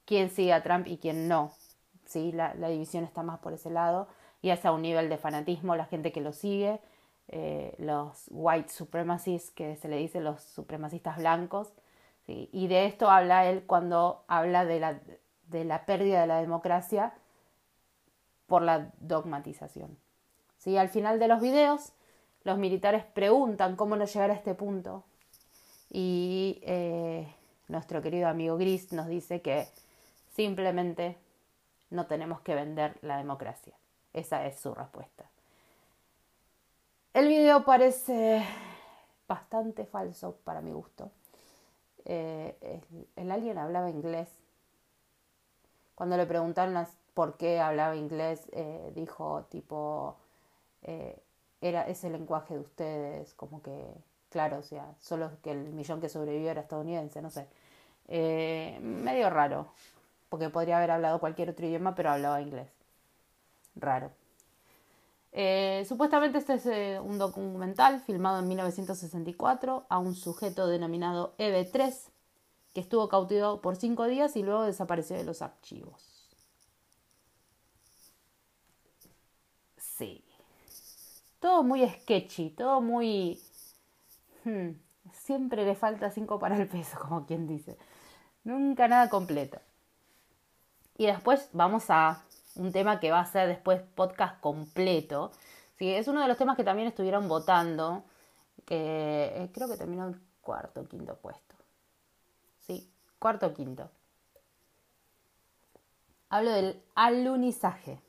quién 0.05 0.29
sigue 0.31 0.51
a 0.51 0.63
Trump 0.63 0.87
y 0.87 0.97
quién 0.97 1.29
no. 1.29 1.53
¿Sí? 2.07 2.31
La, 2.31 2.53
división 2.53 3.03
está 3.03 3.23
más 3.23 3.39
por 3.39 3.53
ese 3.53 3.69
lado 3.69 4.07
y 4.41 4.49
es 4.49 4.65
a 4.65 4.71
un 4.71 4.81
nivel 4.81 5.09
de 5.09 5.17
fanatismo 5.17 5.75
la 5.75 5.85
gente 5.85 6.11
que 6.11 6.21
lo 6.21 6.33
sigue 6.33 6.79
eh, 7.29 7.75
los 7.77 8.25
white 8.29 8.69
supremacists, 8.69 9.51
que 9.51 9.75
se 9.75 9.89
le 9.89 9.97
dice 9.97 10.21
los 10.21 10.41
supremacistas 10.41 11.17
blancos. 11.17 11.73
Y 12.29 12.67
de 12.67 12.87
esto 12.87 13.09
habla 13.09 13.45
él 13.49 13.63
cuando 13.65 14.25
habla 14.27 14.65
de 14.65 14.81
la, 14.81 14.99
de 15.47 15.63
la 15.63 15.85
pérdida 15.85 16.19
de 16.19 16.27
la 16.27 16.41
democracia 16.41 17.13
por 18.47 18.61
la 18.61 18.91
dogmatización. 18.99 19.97
¿Sí? 20.57 20.75
Al 20.75 20.89
final 20.89 21.19
de 21.19 21.29
los 21.29 21.39
videos, 21.39 21.93
los 22.43 22.57
militares 22.57 23.05
preguntan 23.05 23.77
cómo 23.77 23.95
no 23.95 24.03
llegar 24.03 24.31
a 24.31 24.33
este 24.33 24.55
punto. 24.55 25.05
Y 25.89 26.59
eh, 26.63 27.33
nuestro 27.69 28.01
querido 28.01 28.27
amigo 28.27 28.57
Gris 28.57 28.91
nos 28.91 29.07
dice 29.07 29.41
que 29.41 29.67
simplemente 30.35 31.17
no 31.89 32.07
tenemos 32.07 32.41
que 32.41 32.55
vender 32.55 32.97
la 33.01 33.17
democracia. 33.17 33.73
Esa 34.13 34.45
es 34.45 34.59
su 34.59 34.73
respuesta. 34.73 35.29
El 37.13 37.27
video 37.27 37.65
parece 37.65 38.45
bastante 39.27 39.85
falso 39.85 40.37
para 40.43 40.61
mi 40.61 40.71
gusto. 40.71 41.11
Eh, 42.05 42.81
el, 43.15 43.31
alien 43.31 43.57
hablaba 43.57 43.89
inglés. 43.89 44.29
Cuando 45.95 46.15
le 46.15 46.25
preguntaron 46.25 46.85
por 47.13 47.37
qué 47.37 47.59
hablaba 47.59 47.95
inglés, 47.95 48.47
eh, 48.51 48.91
dijo 48.95 49.45
tipo, 49.49 50.15
eh, 50.83 51.19
era 51.59 51.87
ese 51.87 52.09
lenguaje 52.09 52.53
de 52.53 52.59
ustedes, 52.59 53.33
como 53.33 53.61
que, 53.61 53.83
claro, 54.29 54.59
o 54.59 54.63
sea, 54.63 54.93
solo 54.99 55.31
que 55.41 55.51
el 55.51 55.73
millón 55.73 55.99
que 55.99 56.09
sobrevivió 56.09 56.51
era 56.51 56.61
estadounidense, 56.61 57.21
no 57.21 57.29
sé. 57.31 57.47
medio 58.79 59.29
raro, 59.29 59.67
porque 60.29 60.49
podría 60.49 60.77
haber 60.77 60.91
hablado 60.91 61.19
cualquier 61.19 61.49
otro 61.49 61.65
idioma, 61.65 61.95
pero 61.95 62.11
hablaba 62.11 62.41
inglés. 62.41 62.69
Raro. 63.75 64.11
Eh, 65.31 65.85
supuestamente 65.87 66.39
este 66.39 66.55
es 66.55 66.65
eh, 66.65 66.99
un 66.99 67.19
documental 67.19 68.01
filmado 68.01 68.39
en 68.39 68.47
1964 68.47 69.85
a 69.87 69.99
un 69.99 70.15
sujeto 70.15 70.67
denominado 70.67 71.35
EB3 71.37 71.93
que 72.73 72.81
estuvo 72.81 73.07
cautivado 73.09 73.61
por 73.61 73.75
cinco 73.75 74.05
días 74.07 74.35
y 74.35 74.43
luego 74.43 74.63
desapareció 74.63 75.15
de 75.15 75.23
los 75.23 75.41
archivos. 75.41 76.29
Sí. 79.77 80.23
Todo 81.39 81.63
muy 81.63 81.87
sketchy, 81.87 82.51
todo 82.51 82.81
muy... 82.81 83.41
Hmm, 84.43 84.71
siempre 85.11 85.65
le 85.65 85.75
falta 85.75 86.11
cinco 86.11 86.39
para 86.39 86.57
el 86.57 86.67
peso, 86.67 86.97
como 87.01 87.25
quien 87.25 87.47
dice. 87.47 87.77
Nunca 88.43 88.87
nada 88.87 89.09
completo. 89.09 89.59
Y 90.97 91.05
después 91.05 91.49
vamos 91.53 91.85
a 91.89 92.23
un 92.55 92.71
tema 92.71 92.99
que 92.99 93.11
va 93.11 93.19
a 93.19 93.25
ser 93.25 93.47
después 93.47 93.81
podcast 93.95 94.39
completo. 94.41 95.31
Sí, 95.77 95.93
es 95.93 96.07
uno 96.07 96.21
de 96.21 96.27
los 96.27 96.37
temas 96.37 96.57
que 96.57 96.63
también 96.63 96.87
estuvieron 96.87 97.27
votando, 97.27 98.03
que 98.65 99.31
eh, 99.35 99.51
creo 99.53 99.69
que 99.69 99.77
terminó 99.77 100.07
el 100.07 100.19
cuarto 100.41 100.81
o 100.81 100.87
quinto 100.87 101.15
puesto. 101.17 101.55
Sí, 102.65 102.91
cuarto 103.19 103.47
o 103.47 103.53
quinto. 103.53 103.91
Hablo 106.29 106.51
del 106.51 106.81
alunizaje. 106.95 108.01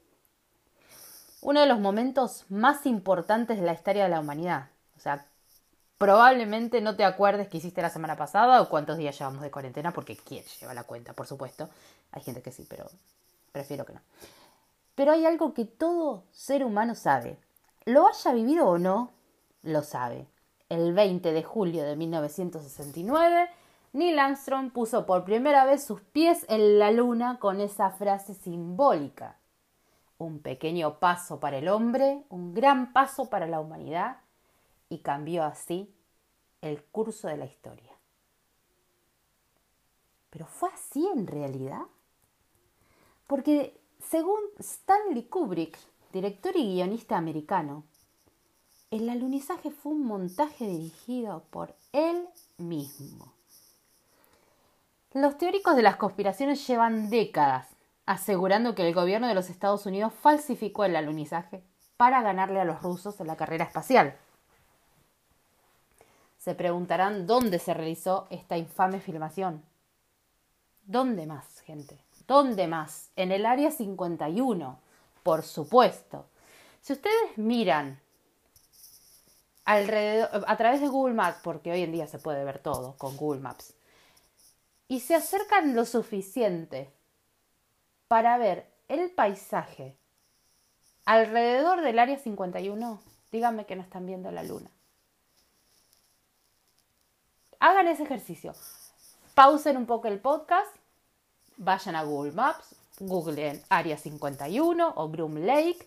Uno 1.43 1.61
de 1.61 1.67
los 1.67 1.79
momentos 1.79 2.47
más 2.49 2.87
importantes 2.87 3.61
de 3.61 3.67
la 3.67 3.75
historia 3.75 4.05
de 4.05 4.09
la 4.09 4.21
humanidad. 4.21 4.71
O 4.97 5.01
sea, 5.01 5.27
probablemente 5.99 6.81
no 6.81 6.97
te 6.97 7.05
acuerdes 7.05 7.49
que 7.49 7.59
hiciste 7.59 7.83
la 7.83 7.91
semana 7.91 8.17
pasada 8.17 8.63
o 8.63 8.69
cuántos 8.69 8.97
días 8.97 9.19
llevamos 9.19 9.43
de 9.43 9.51
cuarentena, 9.51 9.93
porque 9.93 10.17
quién 10.17 10.45
lleva 10.61 10.73
la 10.73 10.85
cuenta, 10.85 11.13
por 11.13 11.27
supuesto. 11.27 11.69
Hay 12.13 12.23
gente 12.23 12.41
que 12.41 12.53
sí, 12.53 12.65
pero 12.69 12.87
prefiero 13.53 13.85
que 13.85 13.95
no. 13.95 14.01
Pero 14.95 15.13
hay 15.13 15.27
algo 15.27 15.53
que 15.53 15.65
todo 15.65 16.25
ser 16.33 16.65
humano 16.65 16.95
sabe. 16.95 17.39
Lo 17.85 18.07
haya 18.07 18.33
vivido 18.33 18.67
o 18.69 18.79
no, 18.79 19.11
lo 19.63 19.83
sabe. 19.83 20.27
El 20.69 20.93
20 20.93 21.33
de 21.33 21.43
julio 21.43 21.83
de 21.83 21.97
1969, 21.97 23.49
Neil 23.93 24.19
Armstrong 24.19 24.71
puso 24.71 25.07
por 25.07 25.25
primera 25.25 25.65
vez 25.65 25.83
sus 25.83 26.01
pies 26.01 26.45
en 26.49 26.79
la 26.79 26.91
luna 26.91 27.39
con 27.41 27.61
esa 27.61 27.91
frase 27.91 28.35
simbólica. 28.35 29.39
Un 30.19 30.41
pequeño 30.41 30.99
paso 30.99 31.41
para 31.41 31.59
el 31.59 31.69
hombre, 31.69 32.25
un 32.29 32.55
gran 32.55 32.93
paso 32.93 33.31
para 33.31 33.47
la 33.47 33.61
humanidad, 33.61 34.19
y 34.89 34.99
cambió 34.99 35.45
así 35.45 35.95
el 36.61 36.83
curso 36.85 37.29
de 37.29 37.37
la 37.37 37.47
historia. 37.47 37.93
Pero 40.31 40.47
fue 40.47 40.71
así 40.73 41.07
en 41.07 41.27
realidad. 41.27 41.83
Porque 43.27 43.81
según 44.01 44.41
Stanley 44.59 45.25
Kubrick, 45.25 45.79
director 46.13 46.57
y 46.57 46.75
guionista 46.75 47.17
americano, 47.17 47.85
el 48.91 49.09
alunizaje 49.09 49.71
fue 49.71 49.93
un 49.93 50.07
montaje 50.07 50.67
dirigido 50.67 51.45
por 51.51 51.75
él 51.93 52.27
mismo. 52.57 53.33
Los 55.13 55.37
teóricos 55.37 55.77
de 55.77 55.83
las 55.83 55.97
conspiraciones 55.97 56.67
llevan 56.67 57.11
décadas 57.11 57.69
asegurando 58.07 58.75
que 58.75 58.89
el 58.89 58.95
gobierno 58.95 59.29
de 59.29 59.35
los 59.35 59.51
Estados 59.51 59.85
Unidos 59.85 60.15
falsificó 60.15 60.87
el 60.87 60.97
alunizaje 60.97 61.63
para 61.99 62.23
ganarle 62.23 62.59
a 62.59 62.65
los 62.65 62.83
rusos 62.83 63.21
en 63.21 63.27
la 63.27 63.37
carrera 63.37 63.67
espacial. 63.67 64.17
Se 66.39 66.55
preguntarán 66.55 67.27
dónde 67.27 67.59
se 67.59 67.75
realizó 67.75 68.27
esta 68.31 68.57
infame 68.57 69.01
filmación. 69.01 69.63
¿Dónde 70.85 71.27
más, 71.27 71.61
gente? 71.61 71.99
¿Dónde 72.27 72.67
más? 72.67 73.11
En 73.17 73.33
el 73.33 73.45
área 73.45 73.71
51, 73.71 74.79
por 75.23 75.43
supuesto. 75.43 76.27
Si 76.81 76.93
ustedes 76.93 77.37
miran 77.37 78.01
alrededor, 79.65 80.45
a 80.47 80.57
través 80.57 80.81
de 80.81 80.89
Google 80.89 81.15
Maps, 81.15 81.41
porque 81.43 81.73
hoy 81.73 81.83
en 81.83 81.93
día 81.93 82.07
se 82.07 82.19
puede 82.19 82.45
ver 82.45 82.61
todo 82.61 82.95
con 82.97 83.17
Google 83.17 83.41
Maps, 83.41 83.75
y 84.87 85.01
se 85.01 85.15
acercan 85.15 85.75
lo 85.75 85.85
suficiente 85.85 86.91
para 88.07 88.39
ver 88.39 88.67
el 88.89 89.11
paisaje 89.11 89.99
alrededor 91.05 91.83
del 91.83 91.99
área 91.99 92.19
51, 92.19 93.01
díganme 93.31 93.67
que 93.67 93.77
no 93.77 93.83
están 93.83 94.07
viendo 94.07 94.31
la 94.31 94.43
luna. 94.43 94.71
Hagan 97.61 97.89
ese 97.89 98.05
ejercicio. 98.05 98.55
Pausen 99.35 99.77
un 99.77 99.87
poco 99.87 100.09
el 100.09 100.21
podcast 100.21 100.79
vayan 101.59 101.97
a 101.97 102.05
Google 102.05 102.33
Maps, 102.33 102.75
googleen 103.01 103.61
Área 103.69 103.99
51 103.99 104.93
o 104.97 105.11
Groom 105.11 105.39
Lake 105.45 105.87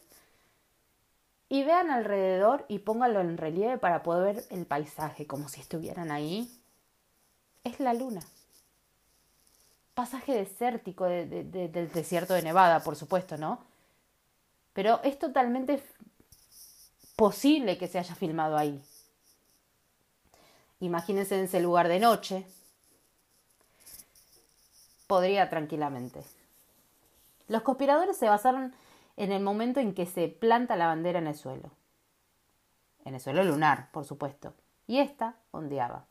y 1.49 1.63
vean 1.63 1.89
alrededor 1.89 2.65
y 2.67 2.79
pónganlo 2.79 3.19
en 3.21 3.38
relieve 3.38 3.77
para 3.77 4.03
poder 4.03 4.36
ver 4.36 4.45
el 4.51 4.65
paisaje 4.65 5.25
como 5.25 5.49
si 5.49 5.60
estuvieran 5.60 6.12
ahí. 6.12 6.49
Es 7.63 7.79
la 7.79 7.93
luna. 7.93 8.21
Pasaje 9.93 10.34
desértico 10.34 11.05
del 11.05 11.91
desierto 11.93 12.34
de 12.34 12.41
Nevada, 12.41 12.81
por 12.81 12.95
supuesto, 12.95 13.38
¿no? 13.38 13.60
Pero 14.73 15.01
es 15.03 15.19
totalmente 15.19 15.84
posible 17.17 17.77
que 17.77 17.88
se 17.88 17.99
haya 17.99 18.15
filmado 18.15 18.57
ahí. 18.57 18.81
Imagínense 20.82 21.38
en 21.38 21.46
ese 21.46 21.62
lugar 21.62 21.88
de 21.88 22.00
noche, 22.00 22.46
podría 25.08 25.50
tranquilamente. 25.50 26.24
Los 27.48 27.62
conspiradores 27.62 28.17
se 28.17 28.28
basaron 28.28 28.74
en 29.15 29.32
el 29.32 29.41
momento 29.44 29.80
en 29.80 29.94
que 29.94 30.06
se 30.06 30.28
planta 30.28 30.76
la 30.76 30.88
bandera 30.88 31.20
en 31.20 31.28
el 31.28 31.36
suelo. 31.36 31.72
En 33.06 33.13
el 33.15 33.22
suelo 33.22 33.44
lunar, 33.44 33.89
por 33.91 34.06
supuesto. 34.06 34.54
Y 34.88 35.00
esta 35.00 35.36
ondeaba. 35.52 36.06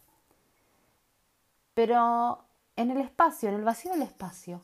pero 1.74 2.44
en 2.76 2.90
el 2.90 2.98
espacio, 2.98 3.48
en 3.48 3.54
el 3.54 3.64
vacío 3.64 3.92
del 3.92 4.02
espacio, 4.02 4.62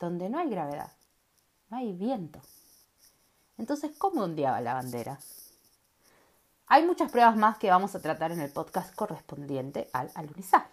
donde 0.00 0.28
no 0.28 0.38
hay 0.38 0.50
gravedad, 0.50 0.92
no 1.70 1.76
hay 1.76 1.92
viento. 1.92 2.40
Entonces, 3.56 3.92
¿cómo 3.98 4.24
ondeaba 4.24 4.60
la 4.60 4.74
bandera? 4.74 5.20
Hay 6.66 6.84
muchas 6.86 7.10
pruebas 7.10 7.36
más 7.36 7.58
que 7.58 7.70
vamos 7.70 7.94
a 7.94 8.00
tratar 8.00 8.32
en 8.32 8.40
el 8.40 8.50
podcast 8.50 8.94
correspondiente 8.94 9.88
al 9.92 10.10
alunizaje. 10.14 10.70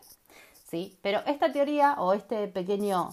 ¿sí? 0.69 0.97
Pero 1.01 1.19
esta 1.25 1.51
teoría 1.51 1.95
o 1.97 2.13
este 2.13 2.47
pequeño 2.47 3.09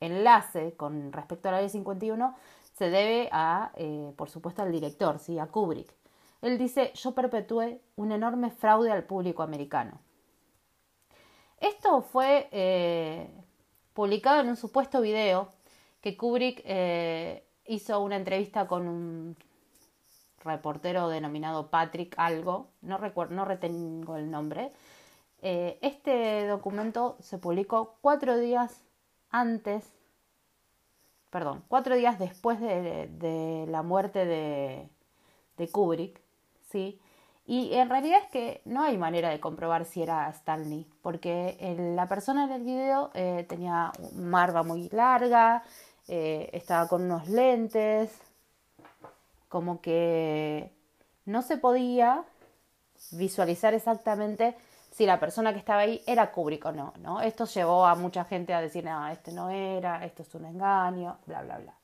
enlace 0.00 0.74
con 0.76 1.12
respecto 1.12 1.48
al 1.48 1.56
área 1.56 1.68
51 1.68 2.36
se 2.74 2.90
debe 2.90 3.28
a, 3.32 3.72
eh, 3.74 4.12
por 4.16 4.30
supuesto, 4.30 4.62
al 4.62 4.70
director, 4.70 5.18
¿sí? 5.18 5.38
a 5.38 5.46
Kubrick. 5.46 5.92
Él 6.42 6.56
dice, 6.58 6.92
yo 6.94 7.12
perpetué 7.12 7.80
un 7.96 8.12
enorme 8.12 8.50
fraude 8.50 8.92
al 8.92 9.02
público 9.02 9.42
americano. 9.42 10.00
Esto 11.58 12.02
fue 12.02 12.48
eh, 12.52 13.28
publicado 13.92 14.40
en 14.42 14.48
un 14.48 14.56
supuesto 14.56 15.00
video 15.00 15.52
que 16.00 16.16
Kubrick 16.16 16.62
eh, 16.64 17.44
hizo 17.66 18.00
una 18.00 18.14
entrevista 18.14 18.68
con 18.68 18.86
un 18.86 19.36
reportero 20.48 21.08
denominado 21.08 21.70
Patrick 21.70 22.14
algo, 22.18 22.70
no, 22.82 22.98
recuerdo, 22.98 23.34
no 23.34 23.44
retengo 23.44 24.16
el 24.16 24.30
nombre. 24.30 24.72
Eh, 25.40 25.78
este 25.82 26.46
documento 26.48 27.16
se 27.20 27.38
publicó 27.38 27.96
cuatro 28.00 28.36
días 28.38 28.82
antes, 29.30 29.84
perdón, 31.30 31.62
cuatro 31.68 31.94
días 31.94 32.18
después 32.18 32.60
de, 32.60 33.66
la 33.68 33.82
muerte 33.82 34.26
de, 34.26 35.68
Kubrick, 35.70 36.20
¿sí? 36.70 37.00
Y 37.46 37.74
en 37.74 37.88
realidad 37.88 38.20
es 38.24 38.30
que 38.30 38.60
no 38.64 38.82
hay 38.82 38.98
manera 38.98 39.30
de 39.30 39.40
comprobar 39.40 39.84
si 39.84 40.02
era 40.02 40.28
Stanley, 40.30 40.86
porque 41.02 41.56
la 41.94 42.06
persona 42.08 42.44
en 42.44 42.52
el 42.52 42.62
video 42.64 43.10
eh, 43.14 43.46
tenía 43.48 43.92
una 44.12 44.30
barba 44.30 44.62
muy 44.62 44.88
larga, 44.90 45.62
eh, 46.08 46.50
estaba 46.52 46.88
con 46.88 47.02
unos 47.04 47.28
lentes, 47.28 48.10
como 49.48 49.80
que 49.80 50.72
no 51.24 51.42
se 51.42 51.56
podía 51.56 52.24
visualizar 53.12 53.74
exactamente 53.74 54.56
si 54.90 55.06
la 55.06 55.20
persona 55.20 55.52
que 55.52 55.58
estaba 55.58 55.82
ahí 55.82 56.02
era 56.06 56.32
Kubrick 56.32 56.64
o 56.66 56.72
no, 56.72 56.92
¿no? 56.98 57.20
Esto 57.20 57.44
llevó 57.44 57.86
a 57.86 57.94
mucha 57.94 58.24
gente 58.24 58.52
a 58.52 58.60
decir, 58.60 58.84
no, 58.84 59.06
este 59.08 59.32
no 59.32 59.50
era, 59.50 60.04
esto 60.04 60.22
es 60.22 60.34
un 60.34 60.44
engaño, 60.44 61.18
bla, 61.26 61.42
bla, 61.42 61.58
bla. 61.58 61.74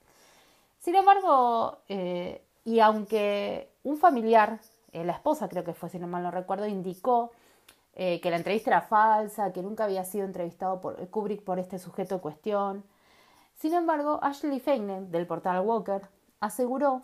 Sin 0.80 0.96
embargo, 0.96 1.78
eh, 1.88 2.44
y 2.64 2.80
aunque 2.80 3.70
un 3.84 3.98
familiar, 3.98 4.58
eh, 4.92 5.04
la 5.04 5.12
esposa 5.12 5.48
creo 5.48 5.62
que 5.64 5.74
fue, 5.74 5.88
si 5.88 5.98
no 5.98 6.06
mal 6.06 6.22
no 6.22 6.30
recuerdo, 6.30 6.66
indicó 6.66 7.30
eh, 7.94 8.20
que 8.20 8.30
la 8.30 8.36
entrevista 8.36 8.70
era 8.70 8.80
falsa, 8.80 9.52
que 9.52 9.62
nunca 9.62 9.84
había 9.84 10.04
sido 10.04 10.24
entrevistado 10.24 10.80
por 10.80 10.96
Kubrick 11.08 11.44
por 11.44 11.58
este 11.58 11.78
sujeto 11.78 12.16
en 12.16 12.20
cuestión. 12.20 12.84
Sin 13.54 13.74
embargo, 13.74 14.18
Ashley 14.22 14.58
Feignen, 14.58 15.12
del 15.12 15.26
portal 15.26 15.60
Walker, 15.60 16.02
aseguró 16.40 17.02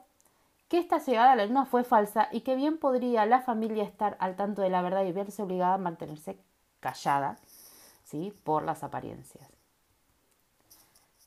que 0.71 0.79
esta 0.79 0.99
llegada 0.99 1.33
a 1.33 1.37
la 1.37 1.47
luna 1.47 1.67
fue 1.67 1.83
falsa 1.83 2.29
y 2.31 2.43
que 2.43 2.55
bien 2.55 2.79
podría 2.79 3.27
la 3.27 3.43
familia 3.43 3.83
estar 3.83 4.17
al 4.21 4.37
tanto 4.37 4.63
de 4.63 4.71
la 4.71 4.83
verdad 4.83 5.05
y 5.05 5.11
verse 5.11 5.43
obligada 5.43 5.75
a 5.75 5.79
mantenerse 5.79 6.39
callada, 6.79 7.39
¿sí? 8.05 8.33
Por 8.45 8.63
las 8.63 8.85
apariencias. 8.85 9.51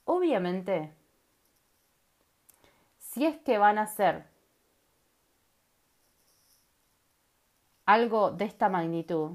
Obviamente, 0.06 0.94
si 3.00 3.26
es 3.26 3.38
que 3.38 3.58
van 3.58 3.80
a 3.80 3.82
hacer 3.82 4.24
algo 7.86 8.32
de 8.32 8.46
esta 8.46 8.70
magnitud, 8.70 9.32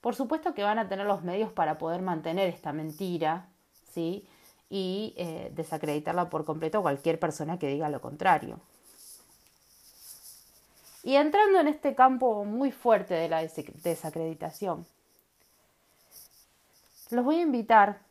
por 0.00 0.14
supuesto 0.14 0.54
que 0.54 0.62
van 0.62 0.78
a 0.78 0.88
tener 0.88 1.06
los 1.06 1.24
medios 1.24 1.50
para 1.50 1.76
poder 1.76 2.02
mantener 2.02 2.48
esta 2.48 2.72
mentira, 2.72 3.48
¿sí? 3.90 4.28
Y 4.70 5.14
eh, 5.16 5.50
desacreditarla 5.56 6.30
por 6.30 6.44
completo 6.44 6.78
a 6.78 6.82
cualquier 6.82 7.18
persona 7.18 7.58
que 7.58 7.66
diga 7.66 7.88
lo 7.88 8.00
contrario. 8.00 8.60
Y 11.08 11.16
entrando 11.16 11.58
en 11.58 11.68
este 11.68 11.94
campo 11.94 12.44
muy 12.44 12.70
fuerte 12.70 13.14
de 13.14 13.30
la 13.30 13.40
desacreditación, 13.40 14.86
los 17.08 17.24
voy 17.24 17.36
a 17.36 17.40
invitar, 17.40 18.02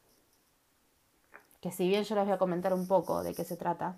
que 1.62 1.72
si 1.72 1.88
bien 1.88 2.06
yo 2.06 2.16
les 2.16 2.26
voy 2.26 2.34
a 2.34 2.40
comentar 2.40 2.74
un 2.74 2.88
poco 2.88 3.22
de 3.22 3.36
qué 3.36 3.44
se 3.44 3.56
trata, 3.56 3.98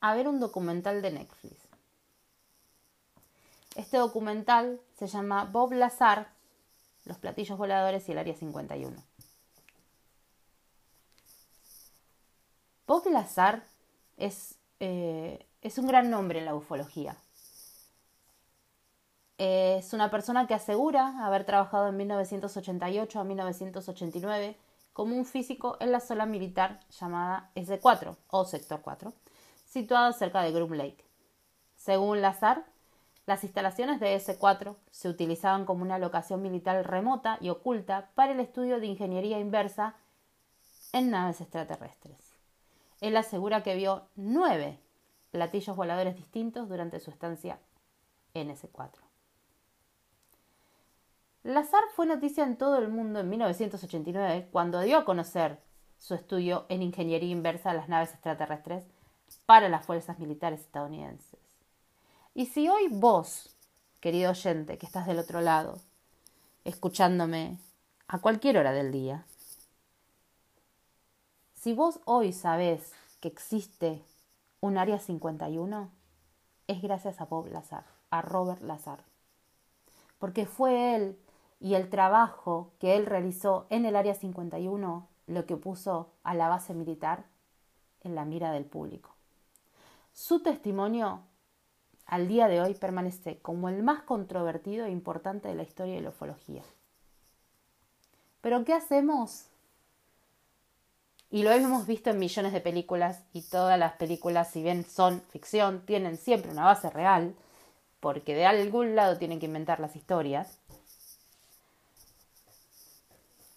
a 0.00 0.14
ver 0.14 0.28
un 0.28 0.38
documental 0.38 1.02
de 1.02 1.10
Netflix. 1.10 1.56
Este 3.74 3.96
documental 3.96 4.80
se 4.96 5.08
llama 5.08 5.44
Bob 5.44 5.72
Lazar, 5.72 6.28
los 7.04 7.18
platillos 7.18 7.58
voladores 7.58 8.08
y 8.08 8.12
el 8.12 8.18
Área 8.18 8.36
51. 8.36 8.96
Bob 12.86 13.08
Lazar 13.08 13.64
es 14.18 14.54
eh, 14.78 15.47
es 15.62 15.78
un 15.78 15.86
gran 15.86 16.10
nombre 16.10 16.38
en 16.38 16.44
la 16.44 16.54
ufología. 16.54 17.16
Es 19.38 19.92
una 19.92 20.10
persona 20.10 20.46
que 20.46 20.54
asegura 20.54 21.24
haber 21.24 21.44
trabajado 21.44 21.88
en 21.88 21.96
1988 21.96 23.20
a 23.20 23.24
1989 23.24 24.56
como 24.92 25.16
un 25.16 25.24
físico 25.24 25.76
en 25.78 25.92
la 25.92 26.00
zona 26.00 26.26
militar 26.26 26.80
llamada 26.90 27.50
S4 27.54 28.16
o 28.30 28.44
Sector 28.44 28.80
4, 28.82 29.12
situada 29.64 30.12
cerca 30.12 30.42
de 30.42 30.50
Groom 30.50 30.72
Lake. 30.72 31.04
Según 31.76 32.20
Lazar, 32.20 32.64
las 33.26 33.44
instalaciones 33.44 34.00
de 34.00 34.16
S4 34.16 34.74
se 34.90 35.08
utilizaban 35.08 35.66
como 35.66 35.82
una 35.82 35.98
locación 35.98 36.42
militar 36.42 36.84
remota 36.88 37.38
y 37.40 37.50
oculta 37.50 38.10
para 38.14 38.32
el 38.32 38.40
estudio 38.40 38.80
de 38.80 38.86
ingeniería 38.86 39.38
inversa 39.38 39.94
en 40.92 41.10
naves 41.10 41.40
extraterrestres. 41.40 42.32
Él 43.00 43.16
asegura 43.16 43.62
que 43.62 43.76
vio 43.76 44.08
nueve 44.16 44.80
platillos 45.30 45.76
voladores 45.76 46.16
distintos 46.16 46.68
durante 46.68 47.00
su 47.00 47.10
estancia 47.10 47.58
en 48.34 48.50
S4. 48.50 48.98
Lazar 51.44 51.82
fue 51.94 52.06
noticia 52.06 52.44
en 52.44 52.56
todo 52.56 52.78
el 52.78 52.88
mundo 52.88 53.20
en 53.20 53.28
1989 53.28 54.48
cuando 54.50 54.80
dio 54.80 54.98
a 54.98 55.04
conocer 55.04 55.58
su 55.98 56.14
estudio 56.14 56.66
en 56.68 56.82
ingeniería 56.82 57.30
inversa 57.30 57.70
de 57.70 57.78
las 57.78 57.88
naves 57.88 58.12
extraterrestres 58.12 58.84
para 59.46 59.68
las 59.68 59.84
fuerzas 59.84 60.18
militares 60.18 60.60
estadounidenses. 60.60 61.40
Y 62.34 62.46
si 62.46 62.68
hoy 62.68 62.88
vos, 62.88 63.56
querido 64.00 64.30
oyente, 64.30 64.78
que 64.78 64.86
estás 64.86 65.06
del 65.06 65.18
otro 65.18 65.40
lado, 65.40 65.78
escuchándome 66.64 67.58
a 68.06 68.20
cualquier 68.20 68.58
hora 68.58 68.72
del 68.72 68.92
día, 68.92 69.24
si 71.54 71.72
vos 71.72 72.00
hoy 72.04 72.32
sabés 72.32 72.92
que 73.20 73.28
existe 73.28 74.02
un 74.60 74.78
área 74.78 74.98
51 74.98 75.90
es 76.66 76.82
gracias 76.82 77.20
a 77.20 77.26
Bob 77.26 77.46
Lazar, 77.48 77.84
a 78.10 78.22
Robert 78.22 78.62
Lazar. 78.62 79.04
Porque 80.18 80.46
fue 80.46 80.94
él 80.94 81.18
y 81.60 81.74
el 81.74 81.88
trabajo 81.88 82.72
que 82.78 82.96
él 82.96 83.06
realizó 83.06 83.66
en 83.70 83.86
el 83.86 83.96
área 83.96 84.14
51 84.14 85.08
lo 85.26 85.46
que 85.46 85.56
puso 85.56 86.10
a 86.22 86.34
la 86.34 86.48
base 86.48 86.74
militar 86.74 87.24
en 88.02 88.14
la 88.14 88.24
mira 88.24 88.52
del 88.52 88.64
público. 88.64 89.14
Su 90.12 90.42
testimonio 90.42 91.20
al 92.06 92.26
día 92.26 92.48
de 92.48 92.60
hoy 92.60 92.74
permanece 92.74 93.38
como 93.40 93.68
el 93.68 93.82
más 93.82 94.02
controvertido 94.02 94.86
e 94.86 94.90
importante 94.90 95.48
de 95.48 95.54
la 95.54 95.62
historia 95.62 95.94
de 95.94 96.00
la 96.00 96.08
ufología. 96.08 96.62
Pero 98.40 98.64
¿qué 98.64 98.72
hacemos 98.72 99.47
y 101.30 101.42
lo 101.42 101.50
hemos 101.52 101.86
visto 101.86 102.10
en 102.10 102.18
millones 102.18 102.52
de 102.52 102.60
películas 102.60 103.22
y 103.32 103.42
todas 103.42 103.78
las 103.78 103.92
películas, 103.92 104.50
si 104.50 104.62
bien 104.62 104.84
son 104.84 105.20
ficción, 105.30 105.84
tienen 105.84 106.16
siempre 106.16 106.50
una 106.50 106.64
base 106.64 106.88
real, 106.88 107.34
porque 108.00 108.34
de 108.34 108.46
algún 108.46 108.96
lado 108.96 109.18
tienen 109.18 109.38
que 109.38 109.46
inventar 109.46 109.78
las 109.80 109.94
historias. 109.94 110.58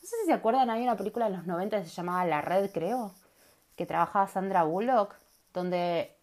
No 0.02 0.08
sé 0.08 0.16
si 0.22 0.26
se 0.26 0.34
acuerdan, 0.34 0.70
hay 0.70 0.84
una 0.84 0.98
película 0.98 1.30
de 1.30 1.38
los 1.38 1.48
90 1.48 1.80
que 1.82 1.88
se 1.88 1.96
llamaba 1.96 2.26
La 2.26 2.42
Red, 2.42 2.72
creo, 2.72 3.14
que 3.78 3.86
trabajaba 3.86 4.28
Sandra 4.28 4.64
Bullock, 4.64 5.16
donde 5.54 6.18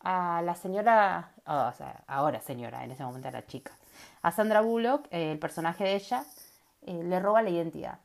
a 0.00 0.42
la 0.42 0.56
señora, 0.56 1.32
o 1.46 1.72
sea, 1.76 2.02
ahora 2.08 2.40
señora, 2.40 2.82
en 2.82 2.90
ese 2.90 3.04
momento 3.04 3.28
era 3.28 3.46
chica, 3.46 3.78
a 4.22 4.32
Sandra 4.32 4.62
Bullock, 4.62 5.06
el 5.10 5.38
personaje 5.38 5.84
de 5.84 5.94
ella, 5.94 6.24
eh, 6.82 7.04
le 7.04 7.20
roba 7.20 7.42
la 7.42 7.50
identidad. 7.50 8.00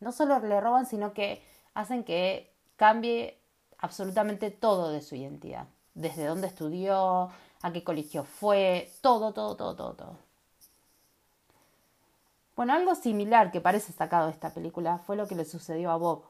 No 0.00 0.12
solo 0.12 0.38
le 0.40 0.60
roban, 0.60 0.84
sino 0.84 1.14
que 1.14 1.42
hacen 1.74 2.04
que 2.04 2.52
cambie 2.76 3.38
absolutamente 3.78 4.50
todo 4.50 4.90
de 4.90 5.02
su 5.02 5.16
identidad. 5.16 5.66
Desde 5.94 6.26
dónde 6.26 6.46
estudió, 6.46 7.30
a 7.62 7.72
qué 7.72 7.84
colegio 7.84 8.24
fue, 8.24 8.90
todo, 9.00 9.32
todo, 9.32 9.56
todo, 9.56 9.76
todo, 9.76 9.94
todo. 9.94 10.16
Bueno, 12.56 12.74
algo 12.74 12.94
similar 12.94 13.50
que 13.50 13.60
parece 13.60 13.92
sacado 13.92 14.26
de 14.26 14.32
esta 14.32 14.52
película 14.52 14.98
fue 14.98 15.16
lo 15.16 15.26
que 15.26 15.34
le 15.34 15.44
sucedió 15.44 15.90
a 15.90 15.96
Bob. 15.96 16.24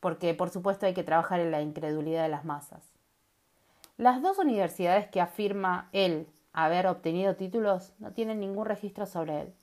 Porque 0.00 0.34
por 0.34 0.50
supuesto 0.50 0.86
hay 0.86 0.94
que 0.94 1.02
trabajar 1.02 1.40
en 1.40 1.50
la 1.50 1.60
incredulidad 1.60 2.22
de 2.22 2.28
las 2.28 2.44
masas. 2.44 2.82
Las 3.96 4.22
dos 4.22 4.38
universidades 4.38 5.08
que 5.08 5.20
afirma 5.20 5.88
él 5.92 6.28
haber 6.52 6.86
obtenido 6.86 7.34
títulos 7.34 7.92
no 7.98 8.12
tienen 8.12 8.40
ningún 8.40 8.66
registro 8.66 9.06
sobre 9.06 9.40
él. 9.40 9.54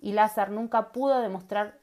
Y 0.00 0.12
Lazar 0.12 0.50
nunca 0.50 0.92
pudo 0.92 1.20
demostrar 1.20 1.78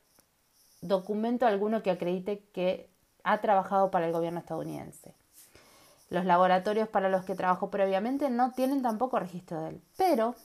documento 0.83 1.47
alguno 1.47 1.81
que 1.81 1.91
acredite 1.91 2.43
que 2.53 2.89
ha 3.23 3.39
trabajado 3.41 3.89
para 3.89 4.05
el 4.05 4.13
gobierno 4.13 4.39
estadounidense. 4.39 5.15
Los 6.09 6.25
laboratorios 6.25 6.89
para 6.89 7.09
los 7.09 7.25
que 7.25 7.35
trabajó 7.35 7.69
previamente 7.69 8.29
no 8.29 8.51
tienen 8.51 8.81
tampoco 8.81 9.17
registro 9.17 9.61
de 9.61 9.69
él. 9.69 9.81
Pero 9.97 10.35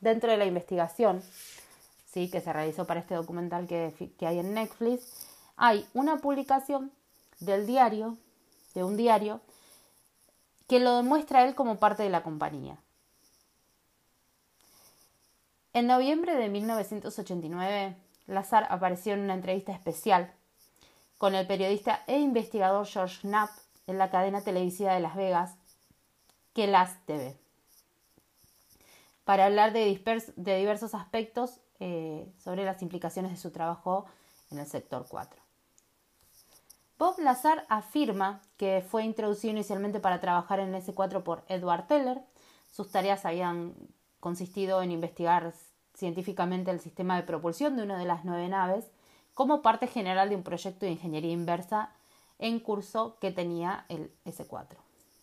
dentro 0.00 0.30
de 0.30 0.36
la 0.36 0.46
investigación 0.46 1.22
¿sí? 2.06 2.30
que 2.30 2.40
se 2.40 2.52
realizó 2.52 2.86
para 2.86 3.00
este 3.00 3.14
documental 3.14 3.66
que, 3.66 4.12
que 4.18 4.26
hay 4.26 4.38
en 4.38 4.54
Netflix, 4.54 5.26
hay 5.56 5.86
una 5.92 6.18
publicación 6.18 6.92
del 7.40 7.66
diario, 7.66 8.16
de 8.74 8.84
un 8.84 8.96
diario, 8.96 9.40
que 10.68 10.80
lo 10.80 10.96
demuestra 10.96 11.44
él 11.44 11.54
como 11.54 11.78
parte 11.78 12.02
de 12.02 12.10
la 12.10 12.22
compañía. 12.22 12.78
En 15.72 15.86
noviembre 15.86 16.34
de 16.34 16.48
1989, 16.48 17.96
Lazar 18.28 18.66
apareció 18.70 19.14
en 19.14 19.20
una 19.20 19.34
entrevista 19.34 19.72
especial 19.72 20.32
con 21.16 21.34
el 21.34 21.46
periodista 21.46 22.04
e 22.06 22.18
investigador 22.18 22.86
George 22.86 23.22
Knapp 23.22 23.50
en 23.86 23.98
la 23.98 24.10
cadena 24.10 24.42
televisiva 24.42 24.94
de 24.94 25.00
Las 25.00 25.16
Vegas, 25.16 25.56
Kelas 26.52 27.04
TV, 27.06 27.36
para 29.24 29.46
hablar 29.46 29.72
de, 29.72 30.00
de 30.36 30.56
diversos 30.58 30.94
aspectos 30.94 31.58
eh, 31.80 32.30
sobre 32.38 32.64
las 32.64 32.82
implicaciones 32.82 33.32
de 33.32 33.38
su 33.38 33.50
trabajo 33.50 34.06
en 34.50 34.58
el 34.58 34.66
sector 34.66 35.06
4. 35.08 35.40
Bob 36.98 37.18
Lazar 37.20 37.64
afirma 37.68 38.42
que 38.56 38.84
fue 38.86 39.04
introducido 39.04 39.52
inicialmente 39.52 40.00
para 40.00 40.20
trabajar 40.20 40.60
en 40.60 40.74
S4 40.74 41.22
por 41.22 41.44
Edward 41.48 41.86
Teller. 41.86 42.20
Sus 42.70 42.90
tareas 42.90 43.24
habían 43.24 43.74
consistido 44.20 44.82
en 44.82 44.90
investigar 44.90 45.54
científicamente 45.98 46.70
el 46.70 46.80
sistema 46.80 47.16
de 47.16 47.24
propulsión 47.24 47.76
de 47.76 47.82
una 47.82 47.98
de 47.98 48.04
las 48.06 48.24
nueve 48.24 48.48
naves 48.48 48.86
como 49.34 49.62
parte 49.62 49.88
general 49.88 50.28
de 50.28 50.36
un 50.36 50.42
proyecto 50.42 50.86
de 50.86 50.92
ingeniería 50.92 51.32
inversa 51.32 51.90
en 52.38 52.60
curso 52.60 53.18
que 53.20 53.32
tenía 53.32 53.84
el 53.88 54.12
S4. 54.24 54.76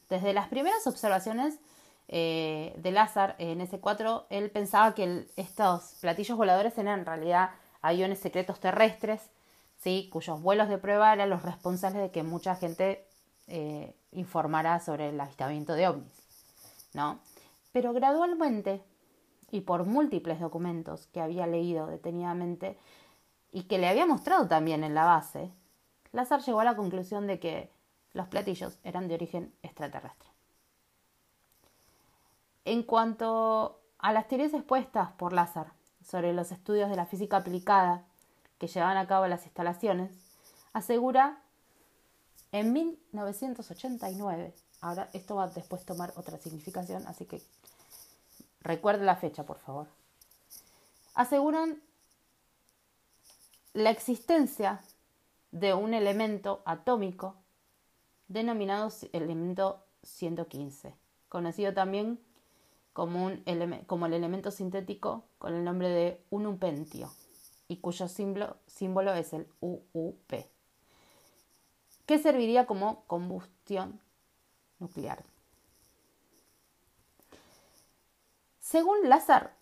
Desde 0.10 0.34
las 0.34 0.50
primeras 0.50 0.86
observaciones 0.86 1.60
eh, 2.08 2.74
de 2.78 2.92
Lazar 2.92 3.36
en 3.40 3.60
S4, 3.62 4.26
él 4.30 4.52
pensaba 4.52 4.94
que 4.94 5.28
estos 5.38 5.96
platillos 6.02 6.38
voladores 6.38 6.78
eran 6.78 7.00
en 7.00 7.06
realidad 7.06 7.52
aviones 7.82 8.20
secretos 8.20 8.60
terrestres 8.60 9.22
¿sí? 9.82 10.10
cuyos 10.12 10.42
vuelos 10.42 10.70
de 10.70 10.78
prueba 10.78 11.14
eran 11.14 11.30
los 11.30 11.44
responsables 11.44 12.02
de 12.02 12.12
que 12.12 12.24
mucha 12.24 12.56
gente 12.56 13.08
eh, 13.48 13.96
informara 14.12 14.80
sobre 14.80 15.10
el 15.10 15.20
avistamiento 15.20 15.74
de 15.74 15.88
ovnis. 15.88 16.26
¿no? 16.94 17.20
Pero 17.72 17.94
gradualmente, 17.94 18.84
y 19.52 19.62
por 19.62 19.86
múltiples 19.86 20.40
documentos 20.40 21.08
que 21.08 21.22
había 21.22 21.48
leído 21.48 21.88
detenidamente 21.88 22.78
y 23.52 23.64
que 23.64 23.78
le 23.78 23.88
había 23.88 24.06
mostrado 24.06 24.48
también 24.48 24.84
en 24.84 24.96
la 24.96 25.06
base, 25.06 25.52
Lazar 26.12 26.42
llegó 26.42 26.60
a 26.60 26.66
la 26.66 26.76
conclusión 26.76 27.28
de 27.28 27.40
que 27.40 27.72
los 28.14 28.28
platillos 28.28 28.80
eran 28.84 29.08
de 29.08 29.16
origen 29.16 29.54
extraterrestre. 29.62 30.30
En 32.64 32.84
cuanto 32.84 33.80
a 34.00 34.14
las 34.14 34.28
teorías 34.28 34.54
expuestas 34.54 35.12
por 35.14 35.34
Lazar 35.34 35.74
sobre 36.04 36.34
los 36.34 36.52
estudios 36.52 36.90
de 36.90 36.96
la 36.96 37.06
física 37.06 37.38
aplicada 37.38 38.04
que 38.58 38.68
llevaban 38.68 38.98
a 38.98 39.08
cabo 39.08 39.28
las 39.28 39.46
instalaciones, 39.46 40.12
asegura 40.74 41.42
en 42.52 42.72
1989, 42.74 44.54
ahora 44.82 45.10
esto 45.14 45.36
va 45.36 45.46
a 45.46 45.52
tomar 45.86 46.14
otra 46.16 46.38
significación, 46.38 47.06
así 47.08 47.26
que 47.26 47.42
recuerde 48.66 49.06
la 49.06 49.16
fecha, 49.16 49.46
por 49.46 49.60
favor, 49.60 49.88
aseguran 51.14 51.82
la 53.74 53.92
existencia 53.92 54.82
de 55.52 55.74
un 55.74 55.94
elemento 55.94 56.62
atómico 56.66 57.36
denominado 58.28 58.90
elemento 59.14 59.86
115, 60.04 60.96
conocido 61.30 61.74
también 61.74 62.20
como, 62.94 63.30
el 63.30 64.14
elemento 64.14 64.52
sintético 64.52 65.26
con 65.38 65.54
el 65.54 65.64
nombre 65.64 65.90
de 65.90 66.22
unupentio 66.32 67.12
y 67.68 67.78
cuyo 67.78 68.08
símbolo 68.08 69.14
es 69.14 69.34
el 69.34 69.48
UUP, 69.60 70.34
que 72.06 72.20
serviría 72.20 72.66
como 72.66 73.04
combustión 73.06 74.00
nuclear. 74.80 75.24
Según 78.66 79.08
Lazar, 79.10 79.54